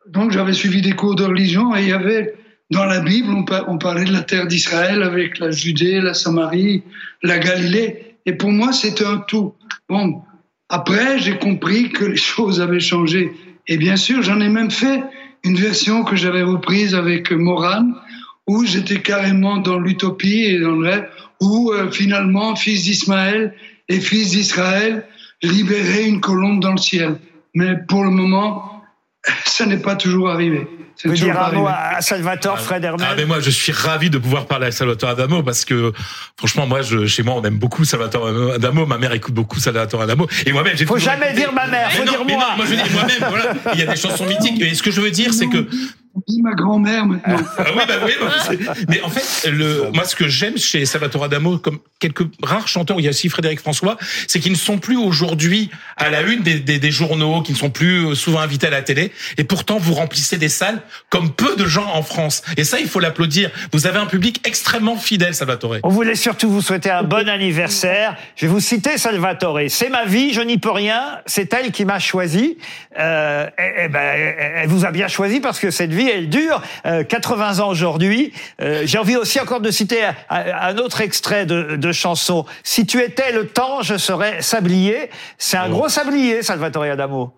Donc, 0.07 0.31
j'avais 0.31 0.53
suivi 0.53 0.81
des 0.81 0.93
cours 0.93 1.15
de 1.15 1.23
religion 1.23 1.75
et 1.75 1.81
il 1.83 1.89
y 1.89 1.93
avait. 1.93 2.35
Dans 2.71 2.85
la 2.85 3.01
Bible, 3.01 3.29
on, 3.29 3.43
par- 3.43 3.69
on 3.69 3.77
parlait 3.77 4.05
de 4.05 4.11
la 4.11 4.21
terre 4.21 4.47
d'Israël 4.47 5.03
avec 5.03 5.37
la 5.37 5.51
Judée, 5.51 5.99
la 6.01 6.13
Samarie, 6.15 6.81
la 7.21 7.37
Galilée. 7.37 8.15
Et 8.25 8.33
pour 8.33 8.51
moi, 8.51 8.71
c'était 8.73 9.05
un 9.05 9.17
tout. 9.17 9.53
Bon, 9.89 10.21
après, 10.69 11.19
j'ai 11.19 11.37
compris 11.37 11.89
que 11.91 12.05
les 12.05 12.15
choses 12.31 12.61
avaient 12.61 12.79
changé. 12.79 13.31
Et 13.67 13.77
bien 13.77 13.95
sûr, 13.95 14.23
j'en 14.23 14.39
ai 14.39 14.49
même 14.49 14.71
fait 14.71 15.03
une 15.43 15.55
version 15.55 16.03
que 16.03 16.15
j'avais 16.15 16.41
reprise 16.41 16.95
avec 16.95 17.31
Morane, 17.31 17.93
où 18.47 18.65
j'étais 18.65 19.01
carrément 19.01 19.57
dans 19.57 19.77
l'utopie 19.77 20.45
et 20.45 20.59
dans 20.59 20.71
le 20.71 20.89
rêve, 20.89 21.09
où 21.41 21.71
euh, 21.71 21.91
finalement, 21.91 22.55
fils 22.55 22.83
d'Ismaël 22.83 23.53
et 23.89 23.99
fils 23.99 24.31
d'Israël 24.31 25.05
libéraient 25.43 26.07
une 26.07 26.21
colombe 26.21 26.61
dans 26.61 26.71
le 26.71 26.77
ciel. 26.77 27.17
Mais 27.53 27.75
pour 27.87 28.03
le 28.03 28.09
moment, 28.09 28.72
ça 29.45 29.65
n'est 29.65 29.77
pas 29.77 29.95
toujours 29.95 30.29
arrivé. 30.29 30.67
C'est 30.95 31.07
Vous 31.07 31.15
toujours 31.15 31.31
dire 31.31 31.41
un 31.41 31.51
mot 31.53 31.65
arrivé. 31.67 31.95
à 31.97 32.01
Salvatore, 32.01 32.59
Fred 32.59 32.83
Hermel 32.83 33.07
Ah, 33.09 33.15
mais 33.17 33.25
moi, 33.25 33.39
je 33.39 33.49
suis 33.49 33.71
ravi 33.71 34.09
de 34.11 34.17
pouvoir 34.19 34.45
parler 34.45 34.67
à 34.67 34.71
Salvatore 34.71 35.09
Adamo 35.09 35.41
parce 35.41 35.65
que, 35.65 35.91
franchement, 36.37 36.67
moi, 36.67 36.81
je, 36.83 37.07
chez 37.07 37.23
moi, 37.23 37.33
on 37.35 37.41
aime 37.43 37.57
beaucoup 37.57 37.83
Salvatore 37.83 38.53
Adamo. 38.53 38.85
Ma 38.85 38.97
mère 38.99 39.11
écoute 39.13 39.33
beaucoup 39.33 39.59
Salvatore 39.59 40.03
Adamo. 40.03 40.27
Et 40.45 40.51
moi-même, 40.51 40.77
j'ai 40.77 40.85
Faut 40.85 40.97
jamais 40.99 41.27
écouté- 41.27 41.41
dire 41.41 41.53
ma 41.53 41.65
mère, 41.67 41.89
Mais 41.91 41.97
faut 41.97 42.05
non, 42.05 42.11
dire 42.11 42.25
mais 42.27 42.33
moi. 42.35 42.47
non, 42.51 42.57
moi, 42.57 42.65
je 42.69 42.75
dis 42.75 42.93
moi-même, 42.93 43.25
voilà. 43.29 43.53
Il 43.73 43.79
y 43.79 43.83
a 43.83 43.87
des 43.87 43.95
chansons 43.95 44.25
mythiques. 44.27 44.61
Et 44.61 44.75
ce 44.75 44.83
que 44.83 44.91
je 44.91 45.01
veux 45.01 45.11
dire, 45.11 45.33
c'est 45.33 45.47
que, 45.47 45.67
dit 46.27 46.41
ma 46.41 46.53
grand-mère 46.53 47.05
maintenant. 47.05 47.37
Ah 47.57 47.63
oui, 47.75 47.81
bah 47.87 47.93
oui, 48.05 48.11
bah, 48.19 48.73
mais 48.89 49.01
en 49.01 49.09
fait, 49.09 49.49
le, 49.49 49.91
moi, 49.93 50.03
ce 50.05 50.15
que 50.15 50.27
j'aime 50.27 50.57
chez 50.57 50.85
Salvatore 50.85 51.25
Adamo, 51.25 51.57
comme 51.57 51.79
quelques 51.99 52.27
rares 52.41 52.67
chanteurs, 52.67 52.99
il 52.99 53.03
y 53.03 53.07
a 53.07 53.11
aussi 53.11 53.29
Frédéric 53.29 53.59
François, 53.59 53.97
c'est 54.27 54.39
qu'ils 54.39 54.51
ne 54.51 54.57
sont 54.57 54.77
plus 54.77 54.97
aujourd'hui 54.97 55.69
à 55.97 56.09
la 56.09 56.21
une 56.21 56.41
des, 56.41 56.59
des, 56.59 56.79
des 56.79 56.91
journaux, 56.91 57.41
qui 57.41 57.53
ne 57.53 57.57
sont 57.57 57.69
plus 57.69 58.07
euh, 58.07 58.15
souvent 58.15 58.39
invités 58.39 58.67
à 58.67 58.69
la 58.71 58.81
télé, 58.81 59.11
et 59.37 59.43
pourtant 59.43 59.77
vous 59.77 59.93
remplissez 59.93 60.37
des 60.37 60.49
salles 60.49 60.81
comme 61.09 61.31
peu 61.31 61.55
de 61.55 61.65
gens 61.65 61.87
en 61.93 62.03
France. 62.03 62.43
Et 62.57 62.63
ça, 62.63 62.79
il 62.79 62.87
faut 62.87 62.99
l'applaudir. 62.99 63.51
Vous 63.71 63.87
avez 63.87 63.99
un 63.99 64.05
public 64.05 64.41
extrêmement 64.45 64.97
fidèle, 64.97 65.33
Salvatore. 65.33 65.77
On 65.83 65.89
voulait 65.89 66.15
surtout 66.15 66.49
vous 66.49 66.61
souhaiter 66.61 66.89
un 66.89 67.03
bon 67.03 67.29
anniversaire. 67.29 68.15
Je 68.35 68.45
vais 68.45 68.51
vous 68.51 68.59
citer 68.59 68.97
Salvatore. 68.97 69.59
C'est 69.69 69.89
ma 69.89 70.05
vie, 70.05 70.33
je 70.33 70.41
n'y 70.41 70.57
peux 70.57 70.71
rien. 70.71 71.19
C'est 71.25 71.53
elle 71.53 71.71
qui 71.71 71.85
m'a 71.85 71.99
choisi. 71.99 72.57
Euh, 72.99 73.47
eh, 73.57 73.85
eh 73.85 73.87
ben, 73.87 74.33
elle 74.55 74.69
vous 74.69 74.85
a 74.85 74.91
bien 74.91 75.07
choisi 75.07 75.39
parce 75.39 75.59
que 75.59 75.71
cette 75.71 75.93
vie, 75.93 76.09
elle 76.13 76.29
dure 76.29 76.61
euh, 76.85 77.03
80 77.03 77.59
ans 77.59 77.69
aujourd'hui. 77.69 78.31
Euh, 78.61 78.81
J'ai 78.85 78.97
envie 78.97 79.15
aussi 79.17 79.39
encore 79.39 79.61
de 79.61 79.71
citer 79.71 80.03
un, 80.03 80.13
un 80.29 80.77
autre 80.77 81.01
extrait 81.01 81.45
de, 81.45 81.75
de 81.75 81.91
chanson. 81.91 82.45
Si 82.63 82.85
tu 82.85 82.99
étais 83.01 83.31
le 83.31 83.47
temps, 83.47 83.81
je 83.81 83.97
serais 83.97 84.41
sablier. 84.41 85.09
C'est 85.37 85.57
un 85.57 85.69
gros 85.69 85.89
sablier, 85.89 86.41
Salvatore 86.43 86.83
Adamo. 86.83 87.33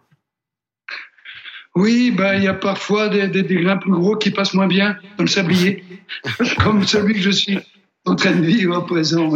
Oui, 1.76 2.12
ben, 2.12 2.36
il 2.36 2.44
y 2.44 2.48
a 2.48 2.54
parfois 2.54 3.10
des, 3.10 3.28
des, 3.28 3.44
des 3.44 3.56
grains 3.62 3.76
plus 3.78 3.92
gros 3.92 4.16
qui 4.16 4.32
passent 4.32 4.54
moins 4.54 4.68
bien 4.68 4.96
dans 5.18 5.26
le 5.26 5.30
sablier, 5.30 5.84
comme 6.64 6.86
celui 6.88 7.16
que 7.16 7.20
je 7.20 7.32
suis 7.32 7.60
en 8.06 8.16
train 8.16 8.32
de 8.32 8.46
vivre 8.46 8.78
à 8.78 8.86
présent. 8.86 9.30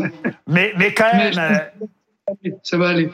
Mais, 0.48 0.72
mais 0.78 0.94
quand 0.94 1.14
même. 1.14 1.34
euh, 1.38 2.50
Ça 2.64 2.78
va 2.78 2.90
aller. 2.90 3.10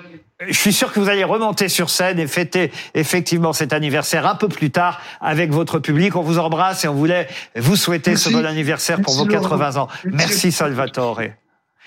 Je 0.45 0.53
suis 0.53 0.73
sûr 0.73 0.91
que 0.91 0.99
vous 0.99 1.07
allez 1.07 1.23
remonter 1.23 1.69
sur 1.69 1.89
scène 1.89 2.19
et 2.19 2.27
fêter 2.27 2.71
effectivement 2.93 3.53
cet 3.53 3.71
anniversaire 3.71 4.27
un 4.27 4.35
peu 4.35 4.49
plus 4.49 4.69
tard 4.69 4.99
avec 5.21 5.51
votre 5.51 5.79
public. 5.79 6.15
On 6.17 6.21
vous 6.21 6.39
embrasse 6.39 6.83
et 6.83 6.89
on 6.89 6.93
voulait 6.93 7.29
vous 7.55 7.77
souhaiter 7.77 8.11
Merci. 8.11 8.29
ce 8.29 8.33
bon 8.35 8.45
anniversaire 8.45 9.01
pour 9.01 9.15
Merci, 9.15 9.35
vos 9.35 9.41
Laurent. 9.43 9.57
80 9.57 9.77
ans. 9.81 9.87
Merci. 10.03 10.17
Merci 10.17 10.51
Salvatore. 10.51 11.21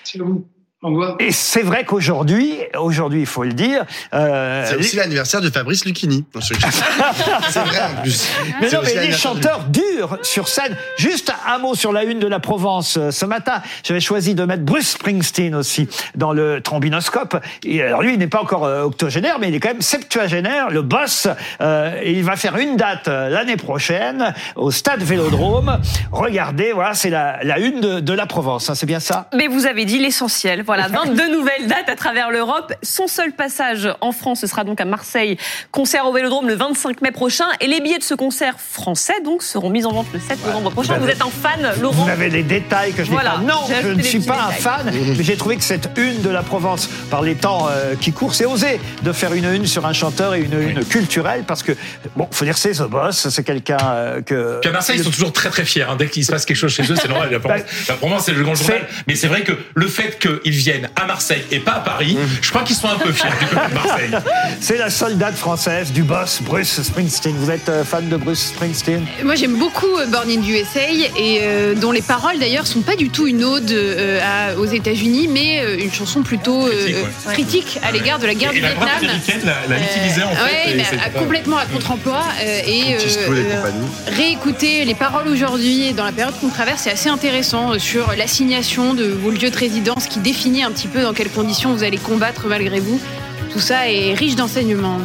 C'est 0.03 0.19
à 0.19 0.23
vous. 0.23 0.47
Et 1.19 1.33
c'est 1.33 1.61
vrai 1.61 1.83
qu'aujourd'hui, 1.83 2.55
aujourd'hui, 2.77 3.19
il 3.19 3.25
faut 3.25 3.43
le 3.43 3.51
dire, 3.51 3.83
euh, 4.13 4.63
C'est 4.65 4.77
aussi 4.77 4.95
l'anniversaire 4.95 5.41
de 5.41 5.49
Fabrice 5.49 5.83
Lucchini. 5.83 6.23
C'est 7.49 7.59
vrai 7.59 7.79
en 7.83 8.01
plus. 8.01 8.29
Mais 8.61 8.69
non, 8.71 8.79
mais 8.85 9.05
les 9.05 9.11
chanteurs 9.11 9.65
durs 9.65 10.17
sur 10.21 10.47
scène. 10.47 10.77
Juste 10.97 11.33
un 11.47 11.57
mot 11.57 11.75
sur 11.75 11.91
la 11.91 12.05
une 12.05 12.19
de 12.19 12.27
la 12.27 12.39
Provence. 12.39 12.95
Euh, 12.97 13.11
Ce 13.11 13.25
matin, 13.25 13.61
j'avais 13.83 13.99
choisi 13.99 14.35
de 14.35 14.45
mettre 14.45 14.63
Bruce 14.63 14.91
Springsteen 14.91 15.53
aussi 15.53 15.89
dans 16.15 16.31
le 16.31 16.61
trombinoscope. 16.61 17.35
Et 17.65 17.81
alors 17.83 18.01
lui, 18.01 18.13
il 18.13 18.19
n'est 18.19 18.27
pas 18.27 18.41
encore 18.41 18.63
euh, 18.63 18.83
octogénaire, 18.83 19.37
mais 19.37 19.49
il 19.49 19.55
est 19.55 19.59
quand 19.59 19.69
même 19.73 19.81
septuagénaire, 19.81 20.69
le 20.69 20.81
boss. 20.81 21.27
Euh, 21.59 21.99
et 22.01 22.13
il 22.13 22.23
va 22.23 22.37
faire 22.37 22.55
une 22.55 22.77
date 22.77 23.07
l'année 23.07 23.57
prochaine 23.57 24.33
au 24.55 24.71
Stade 24.71 25.03
Vélodrome. 25.03 25.81
Regardez, 26.13 26.71
voilà, 26.71 26.93
c'est 26.93 27.09
la, 27.09 27.43
la 27.43 27.59
une 27.59 27.81
de, 27.81 27.99
de 27.99 28.13
la 28.13 28.25
Provence. 28.25 28.69
hein, 28.69 28.75
c'est 28.75 28.85
bien 28.85 29.01
ça? 29.01 29.27
Mais 29.35 29.47
vous 29.47 29.65
avez 29.65 29.83
dit 29.83 29.99
l'essentiel. 29.99 30.63
Voilà, 30.69 30.87
22 30.87 31.31
nouvelles 31.35 31.65
dates 31.65 31.89
à 31.89 31.95
travers 31.95 32.29
l'Europe. 32.29 32.71
Son 32.83 33.07
seul 33.07 33.31
passage 33.31 33.89
en 34.01 34.11
France, 34.11 34.41
ce 34.41 34.45
sera 34.45 34.63
donc 34.63 34.79
à 34.79 34.85
Marseille. 34.85 35.35
Concert 35.71 36.05
au 36.05 36.13
Vélodrome 36.13 36.47
le 36.47 36.53
25 36.53 37.01
mai 37.01 37.09
prochain. 37.09 37.45
Et 37.59 37.65
les 37.65 37.81
billets 37.81 37.97
de 37.97 38.03
ce 38.03 38.13
concert 38.13 38.59
français, 38.59 39.15
donc, 39.25 39.41
seront 39.41 39.71
mis 39.71 39.83
en 39.85 39.91
vente 39.93 40.05
le 40.13 40.19
7 40.19 40.45
novembre 40.45 40.69
prochain. 40.69 40.99
Vous 40.99 41.07
êtes 41.07 41.23
un 41.23 41.31
fan, 41.31 41.59
Laurent 41.81 42.03
Vous 42.03 42.09
avez 42.11 42.29
des 42.29 42.43
détails 42.43 42.93
que 42.93 43.03
je 43.03 43.09
n'ai 43.09 43.15
Voilà, 43.15 43.31
pas. 43.31 43.37
Non, 43.39 43.61
je 43.81 43.87
ne 43.87 44.01
suis 44.03 44.19
pas 44.19 44.49
un 44.49 44.51
fan, 44.51 44.91
mais 44.93 45.23
j'ai 45.23 45.37
trouvé 45.37 45.57
que 45.57 45.63
cette 45.63 45.89
une 45.97 46.21
de 46.21 46.29
la 46.29 46.43
Provence, 46.43 46.87
par 47.09 47.23
les 47.23 47.33
temps 47.33 47.67
euh, 47.71 47.95
qui 47.99 48.11
courent, 48.13 48.35
c'est 48.35 48.45
osé 48.45 48.79
de 49.01 49.11
faire 49.11 49.33
une 49.33 49.45
une 49.51 49.65
sur 49.65 49.87
un 49.87 49.93
chanteur 49.93 50.35
et 50.35 50.41
une 50.41 50.61
une 50.61 50.85
culturelle, 50.85 51.45
parce 51.47 51.63
que, 51.63 51.71
bon, 52.15 52.27
faut 52.29 52.45
dire 52.45 52.59
c'est 52.59 52.73
The 52.73 52.83
Boss, 52.83 53.29
c'est 53.29 53.43
quelqu'un 53.43 53.77
euh, 53.83 54.21
que... 54.21 54.59
Puis 54.61 54.69
à 54.69 54.73
Marseille, 54.73 54.97
ils 54.99 55.03
sont 55.03 55.09
toujours 55.09 55.33
très 55.33 55.49
très 55.49 55.65
fiers. 55.65 55.81
hein. 55.89 55.95
Dès 55.97 56.09
qu'il 56.09 56.23
se 56.23 56.31
passe 56.31 56.45
quelque 56.45 56.57
chose 56.57 56.71
chez 56.71 56.83
eux, 56.83 56.95
c'est 56.95 57.07
normal. 57.07 57.31
La 57.31 57.39
Provence, 57.39 57.63
la 57.87 57.95
Provence, 57.95 58.23
c'est 58.25 58.33
le 58.33 58.43
grand 58.43 58.53
journal. 58.53 58.87
Mais 59.07 59.15
c'est 59.15 59.27
vrai 59.27 59.41
que 59.41 59.53
le 59.73 59.87
fait 59.87 60.19
qu'ils 60.19 60.58
viennent 60.61 60.89
à 60.95 61.05
Marseille 61.05 61.43
et 61.51 61.59
pas 61.59 61.73
à 61.73 61.79
Paris, 61.79 62.17
je 62.41 62.49
crois 62.49 62.63
qu'ils 62.63 62.75
sont 62.75 62.87
un 62.89 62.95
peu 62.97 63.11
fiers 63.11 63.29
du 63.39 63.45
peuple 63.47 63.69
de 63.69 63.73
Marseille. 63.75 64.11
C'est 64.61 64.77
la 64.77 64.89
soldate 64.89 65.35
française 65.35 65.91
du 65.91 66.03
boss 66.03 66.41
Bruce 66.41 66.81
Springsteen. 66.81 67.35
Vous 67.37 67.49
êtes 67.51 67.69
euh, 67.69 67.83
fan 67.83 68.07
de 68.09 68.17
Bruce 68.17 68.47
Springsteen? 68.49 69.05
Moi, 69.23 69.35
j'aime 69.35 69.55
beaucoup 69.57 69.97
euh, 69.97 70.05
Born 70.07 70.29
in 70.29 70.41
the 70.41 70.47
USA 70.47 70.79
et 70.89 71.39
euh, 71.41 71.75
dont 71.75 71.91
les 71.91 72.01
paroles 72.01 72.39
d'ailleurs 72.39 72.67
sont 72.67 72.81
pas 72.81 72.95
du 72.95 73.09
tout 73.09 73.27
une 73.27 73.43
ode 73.43 73.71
euh, 73.71 74.19
à- 74.23 74.55
aux 74.59 74.65
États-Unis, 74.65 75.27
mais 75.31 75.61
euh, 75.61 75.77
une 75.79 75.91
chanson 75.91 76.21
plutôt 76.23 76.67
euh, 76.67 76.69
Critique, 76.71 76.95
ouais. 77.27 77.33
critique 77.33 77.79
à 77.83 77.91
l'égard 77.91 78.19
de 78.19 78.27
la 78.27 78.33
guerre 78.35 78.51
Et 78.51 78.55
du 78.55 78.61
la 78.61 78.69
Vietnam. 78.69 78.89
américaine 78.97 79.41
l'a, 79.45 79.67
l'a 79.67 79.81
utilisé 79.83 80.23
en 80.23 80.29
Euh, 80.29 80.47
fait. 80.47 80.69
ouais, 80.71 80.75
mais 80.75 80.99
à- 80.99 81.09
pas- 81.09 81.19
complètement 81.19 81.57
à 81.57 81.65
contre-emploi 81.65 82.21
euh, 82.41 82.61
et 82.65 82.95
euh, 82.95 83.71
réécouter 84.07 84.85
les 84.85 84.95
paroles 84.95 85.27
aujourd'hui 85.27 85.93
dans 85.93 86.03
la 86.05 86.11
période 86.11 86.33
qu'on 86.39 86.49
traverse, 86.49 86.81
c'est 86.83 86.91
assez 86.91 87.09
intéressant 87.09 87.73
euh, 87.73 87.79
sur 87.79 88.13
l'assignation 88.17 88.93
de 88.93 89.05
vos 89.05 89.31
lieux 89.31 89.49
de 89.49 89.57
résidence 89.57 90.07
qui 90.07 90.19
un 90.57 90.71
petit 90.71 90.87
peu 90.87 91.03
dans 91.03 91.13
quelles 91.13 91.29
conditions 91.29 91.73
vous 91.73 91.83
allez 91.83 91.97
combattre 91.97 92.47
malgré 92.47 92.79
vous. 92.79 92.99
Tout 93.53 93.59
ça 93.59 93.89
est 93.89 94.13
riche 94.13 94.35
d'enseignements. 94.35 94.97